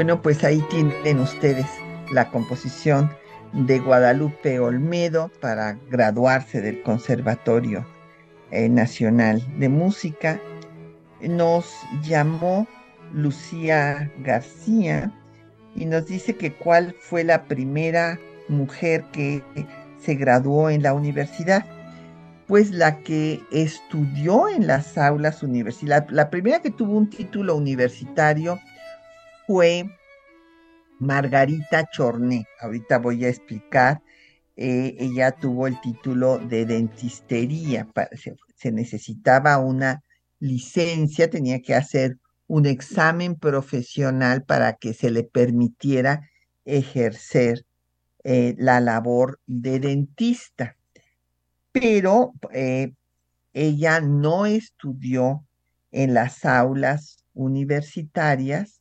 Bueno, 0.00 0.22
pues 0.22 0.42
ahí 0.44 0.64
tienen 0.70 1.20
ustedes 1.20 1.66
la 2.10 2.30
composición 2.30 3.10
de 3.52 3.80
Guadalupe 3.80 4.58
Olmedo 4.58 5.30
para 5.42 5.78
graduarse 5.90 6.62
del 6.62 6.82
Conservatorio 6.82 7.86
eh, 8.50 8.70
Nacional 8.70 9.44
de 9.58 9.68
Música. 9.68 10.40
nos 11.20 11.66
llamó 12.02 12.66
Lucía 13.12 14.10
García 14.20 15.12
y 15.74 15.84
nos 15.84 16.06
dice 16.06 16.34
que 16.34 16.54
cuál 16.54 16.96
fue 16.98 17.22
la 17.22 17.44
primera 17.44 18.18
mujer 18.48 19.04
que 19.12 19.42
se 19.98 20.14
graduó 20.14 20.70
en 20.70 20.82
la 20.82 20.94
universidad. 20.94 21.66
Pues 22.46 22.70
la 22.70 23.00
que 23.00 23.42
estudió 23.52 24.48
en 24.48 24.66
las 24.66 24.96
aulas 24.96 25.42
universitarias, 25.42 26.10
la 26.10 26.30
primera 26.30 26.62
que 26.62 26.70
tuvo 26.70 26.96
un 26.96 27.10
título 27.10 27.54
universitario 27.54 28.58
fue 29.50 29.90
Margarita 31.00 31.90
Chorné. 31.90 32.46
Ahorita 32.60 32.98
voy 32.98 33.24
a 33.24 33.28
explicar. 33.30 34.00
Eh, 34.54 34.94
ella 35.00 35.32
tuvo 35.32 35.66
el 35.66 35.80
título 35.80 36.38
de 36.38 36.66
dentistería. 36.66 37.88
se 38.54 38.70
necesitaba 38.70 39.58
una 39.58 40.04
licencia, 40.38 41.28
tenía 41.28 41.60
que 41.62 41.74
hacer 41.74 42.18
un 42.46 42.64
examen 42.64 43.34
profesional 43.34 44.44
para 44.44 44.74
que 44.74 44.94
se 44.94 45.10
le 45.10 45.24
permitiera 45.24 46.30
ejercer 46.64 47.66
eh, 48.22 48.54
la 48.56 48.78
labor 48.78 49.40
de 49.48 49.80
dentista. 49.80 50.76
Pero 51.72 52.34
eh, 52.52 52.92
ella 53.52 54.00
no 54.00 54.46
estudió 54.46 55.44
en 55.90 56.14
las 56.14 56.44
aulas 56.44 57.24
universitarias 57.34 58.79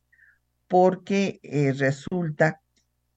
porque 0.70 1.40
eh, 1.42 1.72
resulta 1.72 2.60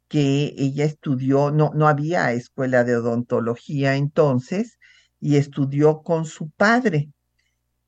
que 0.08 0.56
ella 0.58 0.86
estudió, 0.86 1.51
no, 1.51 1.70
no 1.76 1.88
había 1.88 2.32
escuela 2.32 2.84
de 2.84 2.97
odontología 2.97 3.95
entonces, 3.95 4.80
y 5.20 5.36
estudió 5.38 6.01
con 6.01 6.26
su 6.26 6.49
padre. 6.49 7.12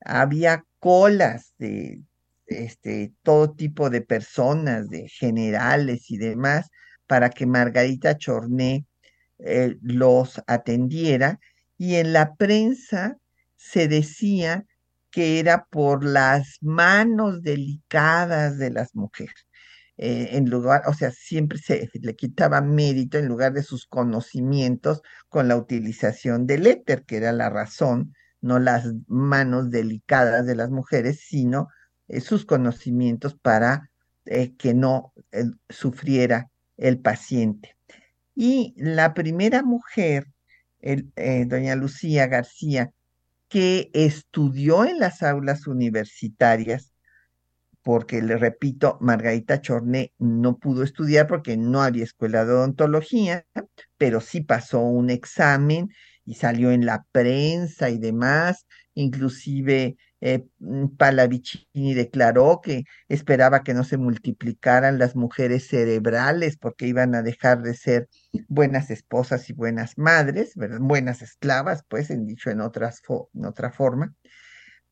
Había 0.00 0.64
colas 0.78 1.52
de 1.58 2.00
este, 2.46 3.12
todo 3.22 3.52
tipo 3.54 3.90
de 3.90 4.02
personas, 4.02 4.88
de 4.88 5.08
generales 5.08 6.10
y 6.10 6.18
demás, 6.18 6.68
para 7.06 7.30
que 7.30 7.46
Margarita 7.46 8.16
Chorné 8.16 8.86
eh, 9.38 9.76
los 9.82 10.42
atendiera. 10.46 11.40
Y 11.78 11.96
en 11.96 12.12
la 12.12 12.34
prensa 12.34 13.18
se 13.56 13.88
decía 13.88 14.66
que 15.10 15.38
era 15.40 15.66
por 15.66 16.04
las 16.04 16.58
manos 16.62 17.42
delicadas 17.42 18.58
de 18.58 18.70
las 18.70 18.94
mujeres. 18.94 19.46
Eh, 19.98 20.36
en 20.36 20.48
lugar, 20.50 20.82
o 20.86 20.94
sea, 20.94 21.10
siempre 21.12 21.58
se 21.58 21.88
le 21.94 22.16
quitaba 22.16 22.60
mérito 22.62 23.18
en 23.18 23.28
lugar 23.28 23.52
de 23.52 23.62
sus 23.62 23.86
conocimientos 23.86 25.02
con 25.28 25.48
la 25.48 25.56
utilización 25.56 26.46
del 26.46 26.66
éter, 26.66 27.04
que 27.04 27.18
era 27.18 27.32
la 27.32 27.50
razón, 27.50 28.14
no 28.40 28.58
las 28.58 28.86
manos 29.06 29.70
delicadas 29.70 30.46
de 30.46 30.56
las 30.56 30.70
mujeres, 30.70 31.20
sino 31.20 31.68
eh, 32.08 32.20
sus 32.20 32.44
conocimientos 32.44 33.34
para 33.34 33.90
eh, 34.24 34.54
que 34.56 34.74
no 34.74 35.12
sufriera 35.68 36.50
el 36.76 36.98
paciente. 36.98 37.76
Y 38.34 38.74
la 38.76 39.14
primera 39.14 39.62
mujer, 39.62 40.26
doña 40.80 41.76
Lucía 41.76 42.26
García, 42.26 42.92
que 43.52 43.90
estudió 43.92 44.86
en 44.86 44.98
las 44.98 45.22
aulas 45.22 45.66
universitarias, 45.66 46.94
porque 47.82 48.22
le 48.22 48.38
repito, 48.38 48.96
Margarita 49.02 49.60
Chorné 49.60 50.14
no 50.18 50.56
pudo 50.56 50.82
estudiar 50.82 51.26
porque 51.26 51.58
no 51.58 51.82
había 51.82 52.04
escuela 52.04 52.46
de 52.46 52.52
odontología, 52.52 53.44
pero 53.98 54.22
sí 54.22 54.40
pasó 54.40 54.80
un 54.80 55.10
examen 55.10 55.90
y 56.24 56.36
salió 56.36 56.70
en 56.70 56.86
la 56.86 57.04
prensa 57.12 57.90
y 57.90 57.98
demás, 57.98 58.66
inclusive 58.94 59.98
eh, 60.24 60.46
mm, 60.60 60.96
Palavicini 60.96 61.94
declaró 61.94 62.60
que 62.62 62.84
esperaba 63.08 63.64
que 63.64 63.74
no 63.74 63.82
se 63.82 63.96
multiplicaran 63.96 64.98
las 64.98 65.16
mujeres 65.16 65.66
cerebrales 65.66 66.56
porque 66.56 66.86
iban 66.86 67.16
a 67.16 67.22
dejar 67.22 67.62
de 67.62 67.74
ser 67.74 68.08
buenas 68.46 68.90
esposas 68.90 69.50
y 69.50 69.52
buenas 69.52 69.98
madres, 69.98 70.54
buenas 70.80 71.22
esclavas, 71.22 71.84
pues, 71.88 72.10
en 72.10 72.24
dicho 72.24 72.50
en, 72.50 72.60
otra 72.60 72.92
forma. 73.72 74.14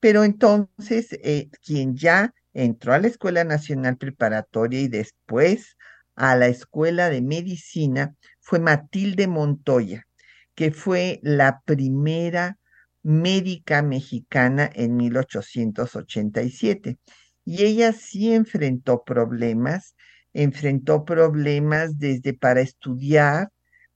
Pero 0.01 0.25
entonces, 0.25 1.13
eh, 1.23 1.49
quien 1.65 1.97
ya 1.97 2.35
entró 2.53 2.93
a 2.93 2.99
la 2.99 3.07
Escuela 3.07 3.45
Nacional 3.45 3.99
Preparatoria 3.99 4.81
y 4.81 4.89
después 4.89 5.77
a 6.17 6.35
la 6.35 6.49
Escuela 6.49 7.09
de 7.09 7.23
Medicina 7.23 8.17
fue 8.41 8.59
Matilde 8.59 9.29
Montoya, 9.29 10.09
que 10.57 10.73
fue 10.73 11.21
la 11.23 11.61
primera 11.65 12.59
médica 13.03 13.83
mexicana 13.83 14.71
en 14.75 14.97
1887. 14.97 16.99
Y 17.45 17.65
ella 17.65 17.93
sí 17.93 18.33
enfrentó 18.33 19.05
problemas, 19.05 19.95
enfrentó 20.33 21.05
problemas 21.05 21.99
desde 21.99 22.35
para 22.35 22.61
estudiar, 22.61 23.51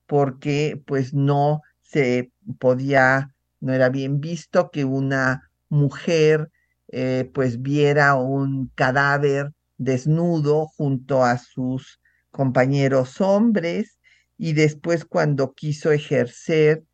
porque 0.06 0.82
pues 0.86 1.14
no 1.14 1.62
se 1.80 2.32
podía, 2.58 3.34
no 3.60 3.72
era 3.72 3.88
bien 3.88 4.20
visto 4.20 4.70
que 4.70 4.84
una 4.84 5.50
mujer 5.68 6.50
eh, 6.88 7.30
pues 7.32 7.62
viera 7.62 8.14
un 8.14 8.70
cadáver 8.74 9.52
desnudo 9.78 10.66
junto 10.66 11.24
a 11.24 11.38
sus 11.38 12.00
compañeros 12.30 13.20
hombres 13.20 13.98
y 14.36 14.52
después 14.52 15.04
cuando 15.04 15.54
quiso 15.54 15.92
ejercer 15.92 16.84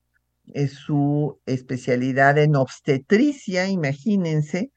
su 0.69 1.41
especialidad 1.47 2.39
en 2.39 2.57
obstetricia, 2.57 3.69
imagínense, 3.69 4.73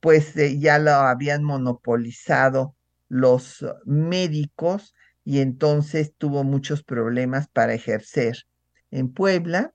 pues 0.00 0.36
eh, 0.36 0.58
ya 0.58 0.78
lo 0.78 0.92
habían 0.92 1.42
monopolizado 1.42 2.74
los 3.08 3.64
médicos 3.84 4.94
y 5.24 5.40
entonces 5.40 6.12
tuvo 6.16 6.44
muchos 6.44 6.82
problemas 6.82 7.48
para 7.48 7.74
ejercer 7.74 8.36
en 8.90 9.12
Puebla, 9.12 9.74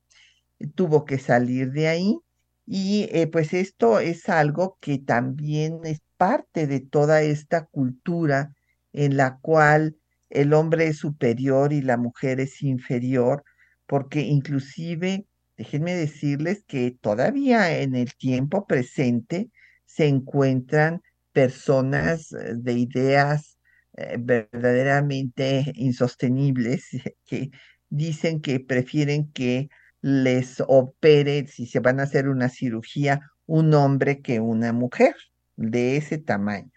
tuvo 0.75 1.05
que 1.05 1.17
salir 1.17 1.71
de 1.71 1.87
ahí 1.87 2.17
y 2.65 3.09
eh, 3.11 3.27
pues 3.27 3.53
esto 3.53 3.99
es 3.99 4.29
algo 4.29 4.77
que 4.79 4.97
también 4.99 5.81
es 5.83 6.01
parte 6.17 6.67
de 6.67 6.79
toda 6.79 7.21
esta 7.21 7.65
cultura 7.65 8.53
en 8.93 9.17
la 9.17 9.39
cual 9.39 9.97
el 10.29 10.53
hombre 10.53 10.87
es 10.87 10.97
superior 10.97 11.73
y 11.73 11.81
la 11.81 11.97
mujer 11.97 12.39
es 12.39 12.61
inferior, 12.61 13.43
porque 13.85 14.21
inclusive 14.21 15.25
déjenme 15.61 15.93
decirles 15.93 16.63
que 16.65 16.89
todavía 16.89 17.81
en 17.81 17.95
el 17.95 18.15
tiempo 18.15 18.65
presente 18.65 19.51
se 19.85 20.07
encuentran 20.07 21.03
personas 21.33 22.33
eh, 22.33 22.55
de 22.55 22.73
ideas 22.73 23.59
eh, 23.95 24.17
verdaderamente 24.19 25.71
insostenibles 25.75 26.87
que 27.27 27.51
dicen 27.89 28.41
que 28.41 28.59
prefieren 28.59 29.31
que 29.33 29.69
les 30.01 30.63
opere, 30.67 31.45
si 31.45 31.67
se 31.67 31.79
van 31.79 31.99
a 31.99 32.03
hacer 32.03 32.27
una 32.27 32.49
cirugía, 32.49 33.21
un 33.45 33.75
hombre 33.75 34.21
que 34.21 34.39
una 34.39 34.73
mujer 34.73 35.13
de 35.57 35.95
ese 35.97 36.17
tamaño. 36.17 36.71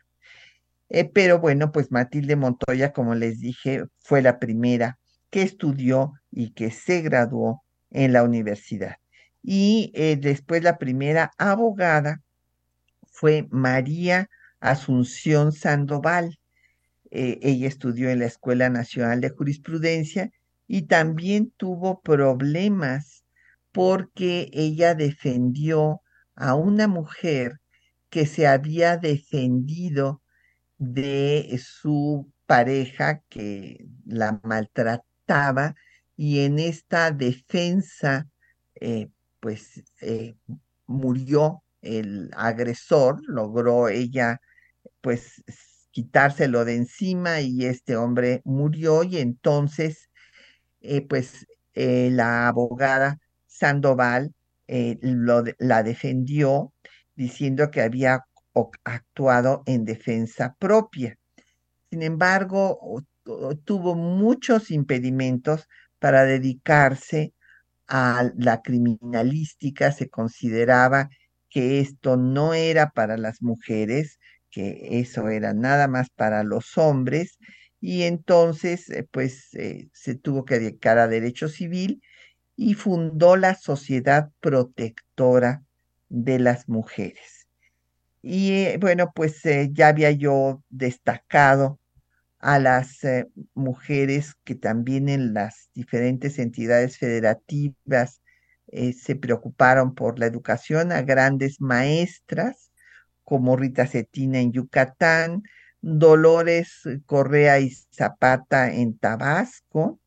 Eh, 0.90 1.06
pero 1.06 1.38
bueno, 1.38 1.72
pues 1.72 1.90
Matilde 1.90 2.36
Montoya, 2.36 2.92
como 2.92 3.14
les 3.14 3.40
dije, 3.40 3.84
fue 4.00 4.20
la 4.20 4.38
primera 4.38 4.98
que 5.30 5.40
estudió 5.40 6.12
y 6.30 6.50
que 6.52 6.70
se 6.70 7.00
graduó 7.00 7.63
en 7.94 8.12
la 8.12 8.22
universidad. 8.22 8.96
Y 9.42 9.92
eh, 9.94 10.16
después 10.20 10.62
la 10.62 10.76
primera 10.78 11.30
abogada 11.38 12.22
fue 13.06 13.46
María 13.50 14.28
Asunción 14.60 15.52
Sandoval. 15.52 16.38
Eh, 17.10 17.38
ella 17.42 17.68
estudió 17.68 18.10
en 18.10 18.18
la 18.18 18.26
Escuela 18.26 18.68
Nacional 18.68 19.20
de 19.20 19.30
Jurisprudencia 19.30 20.30
y 20.66 20.82
también 20.82 21.52
tuvo 21.56 22.00
problemas 22.00 23.24
porque 23.72 24.50
ella 24.52 24.94
defendió 24.94 26.00
a 26.34 26.54
una 26.54 26.88
mujer 26.88 27.60
que 28.10 28.26
se 28.26 28.46
había 28.46 28.96
defendido 28.96 30.22
de 30.78 31.60
su 31.62 32.32
pareja 32.46 33.22
que 33.28 33.86
la 34.04 34.40
maltrataba 34.42 35.76
y 36.16 36.40
en 36.40 36.58
esta 36.58 37.10
defensa 37.10 38.26
eh, 38.80 39.08
pues 39.40 39.82
eh, 40.00 40.36
murió 40.86 41.62
el 41.82 42.30
agresor, 42.36 43.20
logró 43.26 43.88
ella 43.88 44.40
pues 45.00 45.42
quitárselo 45.90 46.64
de 46.64 46.76
encima 46.76 47.40
y 47.40 47.66
este 47.66 47.96
hombre 47.96 48.40
murió 48.44 49.04
y 49.04 49.18
entonces 49.18 50.10
eh, 50.80 51.06
pues 51.06 51.46
la 51.74 52.46
abogada 52.48 53.18
Sandoval 53.46 54.32
la 54.68 55.82
defendió 55.82 56.72
diciendo 57.16 57.70
que 57.70 57.82
había 57.82 58.24
actuado 58.84 59.62
en 59.66 59.84
defensa 59.84 60.54
propia. 60.58 61.18
Sin 61.90 62.02
embargo, 62.02 63.02
tuvo 63.64 63.94
muchos 63.94 64.70
impedimentos 64.70 65.68
para 66.04 66.26
dedicarse 66.26 67.32
a 67.88 68.30
la 68.36 68.60
criminalística. 68.60 69.90
Se 69.90 70.10
consideraba 70.10 71.08
que 71.48 71.80
esto 71.80 72.18
no 72.18 72.52
era 72.52 72.90
para 72.90 73.16
las 73.16 73.40
mujeres, 73.40 74.20
que 74.50 75.00
eso 75.00 75.30
era 75.30 75.54
nada 75.54 75.88
más 75.88 76.10
para 76.10 76.44
los 76.44 76.76
hombres, 76.76 77.38
y 77.80 78.02
entonces 78.02 78.90
eh, 78.90 79.08
pues 79.10 79.54
eh, 79.54 79.88
se 79.94 80.14
tuvo 80.14 80.44
que 80.44 80.58
dedicar 80.58 80.98
a 80.98 81.08
derecho 81.08 81.48
civil 81.48 82.02
y 82.54 82.74
fundó 82.74 83.36
la 83.36 83.54
Sociedad 83.54 84.30
Protectora 84.40 85.62
de 86.10 86.38
las 86.38 86.68
Mujeres. 86.68 87.48
Y 88.20 88.50
eh, 88.50 88.78
bueno, 88.78 89.10
pues 89.14 89.40
ya 89.72 89.88
había 89.88 90.10
yo 90.10 90.62
destacado 90.68 91.78
a 92.44 92.58
las 92.58 93.02
eh, 93.04 93.26
mujeres 93.54 94.34
que 94.44 94.54
también 94.54 95.08
en 95.08 95.32
las 95.32 95.70
diferentes 95.72 96.38
entidades 96.38 96.98
federativas 96.98 98.20
se 98.70 99.14
preocuparon 99.14 99.94
por 99.94 100.18
la 100.18 100.26
educación, 100.26 100.90
a 100.90 101.02
grandes 101.02 101.60
maestras 101.60 102.72
como 103.22 103.56
Rita 103.56 103.86
Cetina 103.86 104.40
en 104.40 104.52
Yucatán, 104.52 105.44
Dolores 105.80 106.82
Correa 107.06 107.60
y 107.60 107.70
Zapata 107.70 108.72
en 108.72 108.98
Tabasco. 108.98 110.00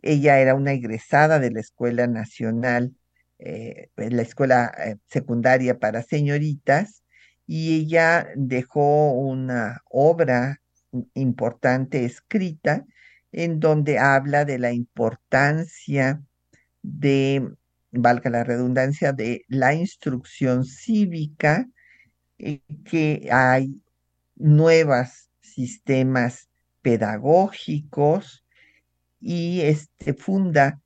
Ella 0.00 0.40
era 0.40 0.54
una 0.54 0.72
egresada 0.72 1.38
de 1.38 1.50
la 1.50 1.60
Escuela 1.60 2.06
Nacional, 2.06 2.94
la 3.38 4.22
Escuela 4.22 4.72
Secundaria 5.06 5.78
para 5.78 6.02
Señoritas, 6.02 7.02
y 7.46 7.80
ella 7.80 8.28
dejó 8.34 9.12
una 9.12 9.82
obra 9.90 10.60
importante 11.14 12.04
escrita 12.04 12.84
en 13.32 13.60
donde 13.60 13.98
habla 13.98 14.44
de 14.44 14.58
la 14.58 14.72
importancia 14.72 16.22
de, 16.82 17.48
valga 17.90 18.30
la 18.30 18.44
redundancia, 18.44 19.12
de 19.12 19.44
la 19.48 19.74
instrucción 19.74 20.64
cívica, 20.64 21.66
eh, 22.38 22.60
que 22.84 23.28
hay 23.30 23.82
nuevos 24.36 25.30
sistemas 25.40 26.48
pedagógicos 26.82 28.44
y 29.20 29.62
este 29.62 30.14
funda 30.14 30.80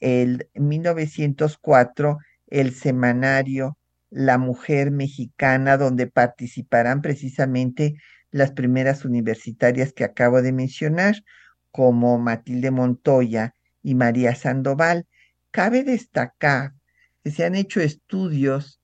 el 0.00 0.48
1904 0.54 2.18
el 2.48 2.74
semanario 2.74 3.78
la 4.14 4.38
mujer 4.38 4.92
mexicana, 4.92 5.76
donde 5.76 6.06
participarán 6.06 7.02
precisamente 7.02 7.96
las 8.34 8.50
primeras 8.50 9.04
universitarias 9.04 9.92
que 9.92 10.02
acabo 10.02 10.42
de 10.42 10.50
mencionar, 10.50 11.22
como 11.70 12.18
Matilde 12.18 12.72
Montoya 12.72 13.54
y 13.80 13.94
María 13.94 14.34
Sandoval. 14.34 15.06
Cabe 15.52 15.84
destacar 15.84 16.72
que 17.22 17.30
se 17.30 17.44
han 17.44 17.54
hecho 17.54 17.80
estudios 17.80 18.80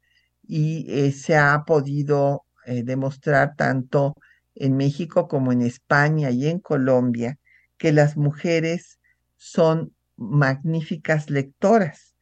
y 0.47 0.87
eh, 0.89 1.11
se 1.11 1.37
ha 1.37 1.65
podido 1.67 2.45
eh, 2.65 2.85
demostrar 2.85 3.57
tanto 3.57 4.15
en 4.55 4.77
México 4.77 5.27
como 5.27 5.51
en 5.51 5.63
España 5.63 6.31
y 6.31 6.47
en 6.47 6.61
Colombia 6.61 7.37
que 7.77 7.91
las 7.91 8.17
mujeres 8.17 9.01
son 9.37 9.93
magníficas 10.17 11.29
lectoras. 11.29 12.15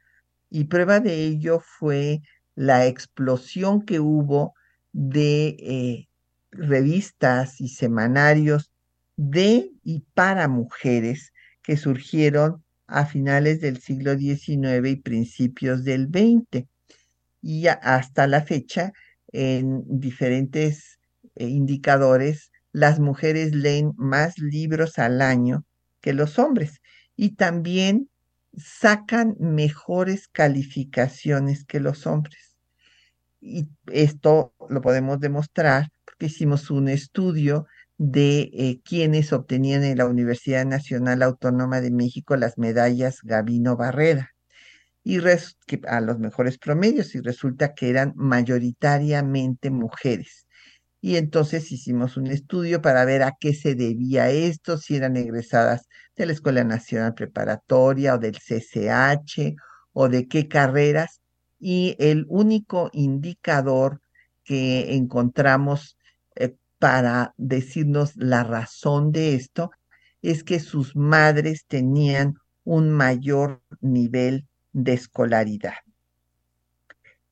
Y 0.48 0.64
prueba 0.64 1.00
de 1.00 1.26
ello 1.26 1.60
fue 1.60 2.22
la 2.54 2.86
explosión 2.86 3.82
que 3.82 4.00
hubo 4.00 4.54
de 4.92 5.56
eh, 5.60 6.07
revistas 6.50 7.60
y 7.60 7.68
semanarios 7.68 8.70
de 9.16 9.72
y 9.82 10.04
para 10.14 10.48
mujeres 10.48 11.32
que 11.62 11.76
surgieron 11.76 12.62
a 12.86 13.04
finales 13.04 13.60
del 13.60 13.80
siglo 13.80 14.16
XIX 14.16 14.88
y 14.88 14.96
principios 14.96 15.84
del 15.84 16.06
XX. 16.06 16.66
Y 17.42 17.66
hasta 17.66 18.26
la 18.26 18.42
fecha, 18.42 18.92
en 19.32 19.82
diferentes 19.86 20.98
eh, 21.36 21.46
indicadores, 21.46 22.50
las 22.72 23.00
mujeres 23.00 23.54
leen 23.54 23.92
más 23.96 24.38
libros 24.38 24.98
al 24.98 25.20
año 25.20 25.64
que 26.00 26.12
los 26.12 26.38
hombres 26.38 26.80
y 27.16 27.30
también 27.30 28.08
sacan 28.56 29.36
mejores 29.38 30.28
calificaciones 30.28 31.64
que 31.64 31.80
los 31.80 32.06
hombres. 32.06 32.56
Y 33.40 33.68
esto 33.92 34.54
lo 34.68 34.80
podemos 34.80 35.20
demostrar 35.20 35.90
hicimos 36.26 36.70
un 36.70 36.88
estudio 36.88 37.66
de 37.96 38.50
eh, 38.52 38.80
quienes 38.84 39.32
obtenían 39.32 39.84
en 39.84 39.98
la 39.98 40.06
Universidad 40.06 40.64
Nacional 40.64 41.22
Autónoma 41.22 41.80
de 41.80 41.90
México 41.90 42.36
las 42.36 42.58
medallas 42.58 43.20
Gavino 43.22 43.76
Barrera 43.76 44.34
y 45.04 45.18
a 45.86 46.00
los 46.00 46.18
mejores 46.18 46.58
promedios 46.58 47.14
y 47.14 47.20
resulta 47.20 47.74
que 47.74 47.88
eran 47.88 48.12
mayoritariamente 48.14 49.70
mujeres. 49.70 50.46
Y 51.00 51.16
entonces 51.16 51.72
hicimos 51.72 52.16
un 52.16 52.26
estudio 52.26 52.82
para 52.82 53.04
ver 53.04 53.22
a 53.22 53.36
qué 53.40 53.54
se 53.54 53.74
debía 53.74 54.30
esto, 54.30 54.78
si 54.78 54.96
eran 54.96 55.16
egresadas 55.16 55.88
de 56.16 56.26
la 56.26 56.32
Escuela 56.32 56.64
Nacional 56.64 57.14
Preparatoria 57.14 58.14
o 58.14 58.18
del 58.18 58.36
CCH 58.36 59.56
o 59.92 60.08
de 60.08 60.28
qué 60.28 60.48
carreras 60.48 61.20
y 61.58 61.96
el 61.98 62.26
único 62.28 62.90
indicador 62.92 64.00
que 64.44 64.94
encontramos 64.94 65.97
para 66.78 67.34
decirnos 67.36 68.16
la 68.16 68.44
razón 68.44 69.12
de 69.12 69.34
esto 69.34 69.70
es 70.22 70.44
que 70.44 70.60
sus 70.60 70.96
madres 70.96 71.64
tenían 71.66 72.34
un 72.64 72.90
mayor 72.90 73.62
nivel 73.80 74.46
de 74.72 74.92
escolaridad. 74.94 75.74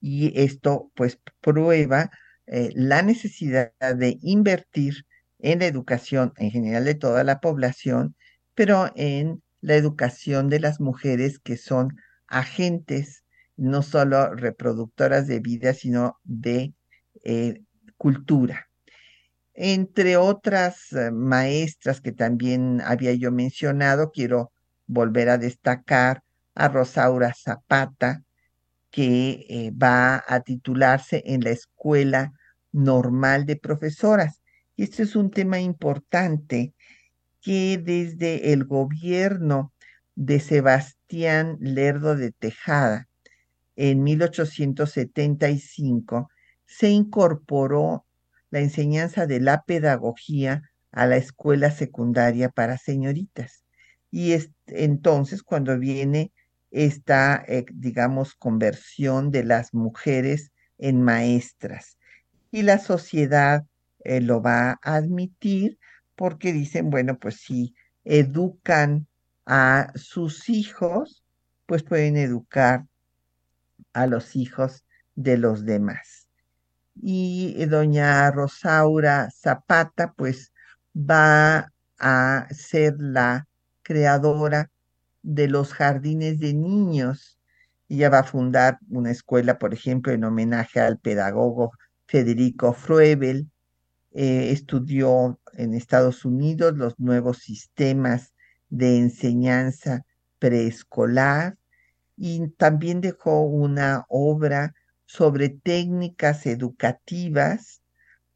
Y 0.00 0.38
esto 0.40 0.90
pues 0.94 1.18
prueba 1.40 2.10
eh, 2.46 2.70
la 2.74 3.02
necesidad 3.02 3.72
de 3.80 4.18
invertir 4.22 5.04
en 5.38 5.60
la 5.60 5.66
educación 5.66 6.32
en 6.36 6.50
general 6.50 6.84
de 6.84 6.94
toda 6.94 7.24
la 7.24 7.40
población, 7.40 8.14
pero 8.54 8.90
en 8.94 9.42
la 9.60 9.74
educación 9.74 10.48
de 10.48 10.60
las 10.60 10.80
mujeres 10.80 11.38
que 11.38 11.56
son 11.56 11.96
agentes 12.28 13.24
no 13.56 13.82
solo 13.82 14.34
reproductoras 14.34 15.26
de 15.26 15.40
vida, 15.40 15.72
sino 15.72 16.18
de 16.24 16.74
eh, 17.24 17.62
cultura. 17.96 18.68
Entre 19.58 20.18
otras 20.18 20.92
eh, 20.92 21.10
maestras 21.10 22.02
que 22.02 22.12
también 22.12 22.82
había 22.82 23.14
yo 23.14 23.32
mencionado, 23.32 24.12
quiero 24.12 24.52
volver 24.86 25.30
a 25.30 25.38
destacar 25.38 26.22
a 26.54 26.68
Rosaura 26.68 27.32
Zapata, 27.34 28.22
que 28.90 29.46
eh, 29.48 29.72
va 29.72 30.22
a 30.28 30.40
titularse 30.40 31.22
en 31.26 31.42
la 31.42 31.50
Escuela 31.50 32.32
Normal 32.70 33.46
de 33.46 33.56
Profesoras. 33.56 34.42
Y 34.76 34.82
este 34.84 35.04
es 35.04 35.16
un 35.16 35.30
tema 35.30 35.58
importante 35.58 36.74
que 37.40 37.80
desde 37.82 38.52
el 38.52 38.64
gobierno 38.64 39.72
de 40.14 40.38
Sebastián 40.40 41.56
Lerdo 41.60 42.14
de 42.14 42.32
Tejada 42.32 43.08
en 43.76 44.02
1875, 44.02 46.28
se 46.64 46.90
incorporó 46.90 48.05
la 48.56 48.62
enseñanza 48.62 49.26
de 49.26 49.38
la 49.38 49.64
pedagogía 49.64 50.62
a 50.90 51.06
la 51.06 51.18
escuela 51.18 51.70
secundaria 51.70 52.48
para 52.48 52.78
señoritas. 52.78 53.66
Y 54.10 54.32
es 54.32 54.50
entonces 54.66 55.42
cuando 55.42 55.78
viene 55.78 56.32
esta, 56.70 57.44
eh, 57.48 57.66
digamos, 57.70 58.34
conversión 58.34 59.30
de 59.30 59.44
las 59.44 59.74
mujeres 59.74 60.52
en 60.78 61.02
maestras. 61.02 61.98
Y 62.50 62.62
la 62.62 62.78
sociedad 62.78 63.66
eh, 64.04 64.22
lo 64.22 64.40
va 64.40 64.70
a 64.70 64.96
admitir 64.96 65.78
porque 66.14 66.54
dicen, 66.54 66.88
bueno, 66.88 67.18
pues 67.18 67.36
si 67.36 67.74
educan 68.04 69.06
a 69.44 69.92
sus 69.96 70.48
hijos, 70.48 71.22
pues 71.66 71.82
pueden 71.82 72.16
educar 72.16 72.86
a 73.92 74.06
los 74.06 74.34
hijos 74.34 74.86
de 75.14 75.36
los 75.36 75.66
demás. 75.66 76.25
Y 77.02 77.54
eh, 77.58 77.66
doña 77.66 78.30
Rosaura 78.30 79.30
Zapata 79.30 80.12
pues 80.16 80.52
va 80.94 81.72
a 81.98 82.46
ser 82.50 82.96
la 82.98 83.46
creadora 83.82 84.70
de 85.22 85.48
los 85.48 85.72
jardines 85.72 86.38
de 86.40 86.54
niños. 86.54 87.38
Ella 87.88 88.10
va 88.10 88.20
a 88.20 88.24
fundar 88.24 88.78
una 88.90 89.10
escuela, 89.10 89.58
por 89.58 89.74
ejemplo, 89.74 90.12
en 90.12 90.24
homenaje 90.24 90.80
al 90.80 90.98
pedagogo 90.98 91.72
Federico 92.06 92.72
Fruebel. 92.72 93.48
Eh, 94.12 94.50
estudió 94.52 95.38
en 95.52 95.74
Estados 95.74 96.24
Unidos 96.24 96.76
los 96.76 96.98
nuevos 96.98 97.38
sistemas 97.38 98.34
de 98.70 98.98
enseñanza 98.98 100.04
preescolar 100.38 101.56
y 102.16 102.48
también 102.50 103.00
dejó 103.00 103.42
una 103.42 104.06
obra 104.08 104.74
sobre 105.06 105.48
técnicas 105.48 106.46
educativas 106.46 107.82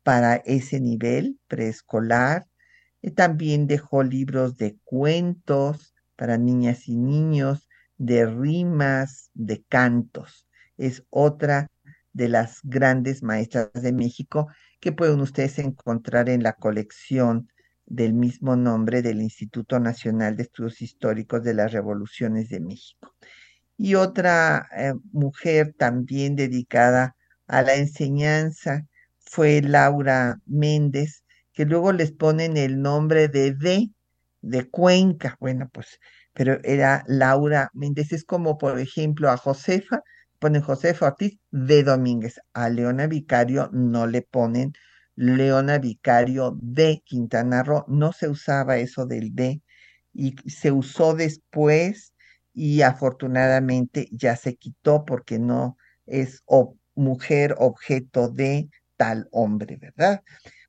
para 0.02 0.36
ese 0.36 0.80
nivel 0.80 1.38
preescolar. 1.48 2.46
Y 3.02 3.12
también 3.12 3.66
dejó 3.66 4.02
libros 4.02 4.56
de 4.56 4.78
cuentos 4.84 5.94
para 6.16 6.36
niñas 6.36 6.86
y 6.88 6.96
niños, 6.96 7.68
de 7.96 8.26
rimas, 8.26 9.30
de 9.34 9.62
cantos. 9.64 10.46
Es 10.76 11.04
otra 11.10 11.70
de 12.12 12.28
las 12.28 12.60
grandes 12.62 13.22
maestras 13.22 13.70
de 13.72 13.92
México 13.92 14.48
que 14.80 14.92
pueden 14.92 15.20
ustedes 15.20 15.58
encontrar 15.58 16.28
en 16.28 16.42
la 16.42 16.54
colección 16.54 17.48
del 17.86 18.14
mismo 18.14 18.56
nombre 18.56 19.02
del 19.02 19.20
Instituto 19.20 19.80
Nacional 19.80 20.36
de 20.36 20.44
Estudios 20.44 20.80
Históricos 20.80 21.42
de 21.42 21.54
las 21.54 21.72
Revoluciones 21.72 22.48
de 22.48 22.60
México. 22.60 23.14
Y 23.82 23.94
otra 23.94 24.68
eh, 24.76 24.92
mujer 25.10 25.72
también 25.72 26.36
dedicada 26.36 27.16
a 27.46 27.62
la 27.62 27.76
enseñanza 27.76 28.86
fue 29.20 29.62
Laura 29.62 30.38
Méndez, 30.44 31.24
que 31.54 31.64
luego 31.64 31.90
les 31.92 32.12
ponen 32.12 32.58
el 32.58 32.82
nombre 32.82 33.28
de 33.28 33.54
D, 33.54 33.90
de 34.42 34.68
Cuenca. 34.68 35.38
Bueno, 35.40 35.70
pues, 35.72 35.98
pero 36.34 36.58
era 36.62 37.04
Laura 37.06 37.70
Méndez. 37.72 38.12
Es 38.12 38.24
como, 38.24 38.58
por 38.58 38.78
ejemplo, 38.78 39.30
a 39.30 39.38
Josefa, 39.38 40.02
ponen 40.38 40.60
Josefa 40.60 41.06
Ortiz 41.06 41.38
de 41.50 41.82
Domínguez. 41.82 42.38
A 42.52 42.68
Leona 42.68 43.06
Vicario 43.06 43.70
no 43.72 44.06
le 44.06 44.20
ponen 44.20 44.74
Leona 45.14 45.78
Vicario 45.78 46.54
de 46.60 47.02
Quintana 47.06 47.62
Roo. 47.62 47.86
No 47.88 48.12
se 48.12 48.28
usaba 48.28 48.76
eso 48.76 49.06
del 49.06 49.34
D 49.34 49.62
y 50.12 50.34
se 50.50 50.70
usó 50.70 51.14
después 51.14 52.12
y 52.52 52.82
afortunadamente 52.82 54.08
ya 54.12 54.36
se 54.36 54.56
quitó 54.56 55.04
porque 55.04 55.38
no 55.38 55.76
es 56.06 56.42
mujer 56.94 57.54
objeto 57.58 58.28
de 58.28 58.68
tal 58.96 59.28
hombre, 59.30 59.76
¿verdad? 59.76 60.22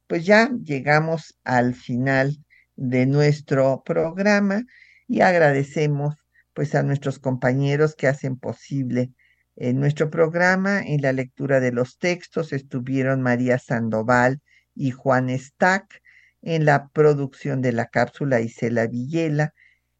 Pues 0.07 0.25
ya 0.25 0.51
llegamos 0.63 1.37
al 1.43 1.75
final 1.75 2.37
de 2.75 3.05
nuestro 3.05 3.83
programa 3.83 4.63
y 5.07 5.21
agradecemos 5.21 6.15
pues 6.53 6.75
a 6.75 6.83
nuestros 6.83 7.19
compañeros 7.19 7.95
que 7.95 8.07
hacen 8.07 8.37
posible 8.37 9.11
en 9.55 9.79
nuestro 9.79 10.09
programa, 10.09 10.81
en 10.81 11.01
la 11.01 11.13
lectura 11.13 11.59
de 11.59 11.71
los 11.71 11.99
textos 11.99 12.53
estuvieron 12.53 13.21
María 13.21 13.59
Sandoval 13.59 14.41
y 14.73 14.91
Juan 14.91 15.29
Stack, 15.29 16.01
en 16.41 16.65
la 16.65 16.87
producción 16.89 17.61
de 17.61 17.71
la 17.71 17.87
cápsula 17.87 18.39
Isela 18.39 18.87
Villela, 18.87 19.53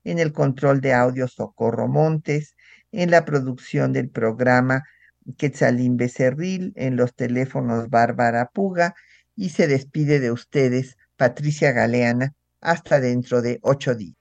en 0.04 0.20
el 0.20 0.34
control 0.34 0.82
de 0.82 0.94
audio 0.94 1.28
Socorro 1.28 1.88
Montes, 1.88 2.56
en 2.92 3.12
la 3.12 3.26
producción 3.26 3.94
del 3.94 4.10
programa 4.10 4.84
Quetzalín 5.38 5.98
Becerril, 5.98 6.74
en 6.76 6.96
los 6.96 7.16
teléfonos 7.16 7.90
Bárbara 7.90 8.50
Puga, 8.54 8.96
y 9.36 9.50
se 9.50 9.68
despide 9.68 10.20
de 10.20 10.32
ustedes 10.32 10.98
Patricia 11.16 11.72
Galeana 11.72 12.34
hasta 12.60 13.00
dentro 13.00 13.42
de 13.42 13.60
ocho 13.62 13.96
días. 13.96 14.21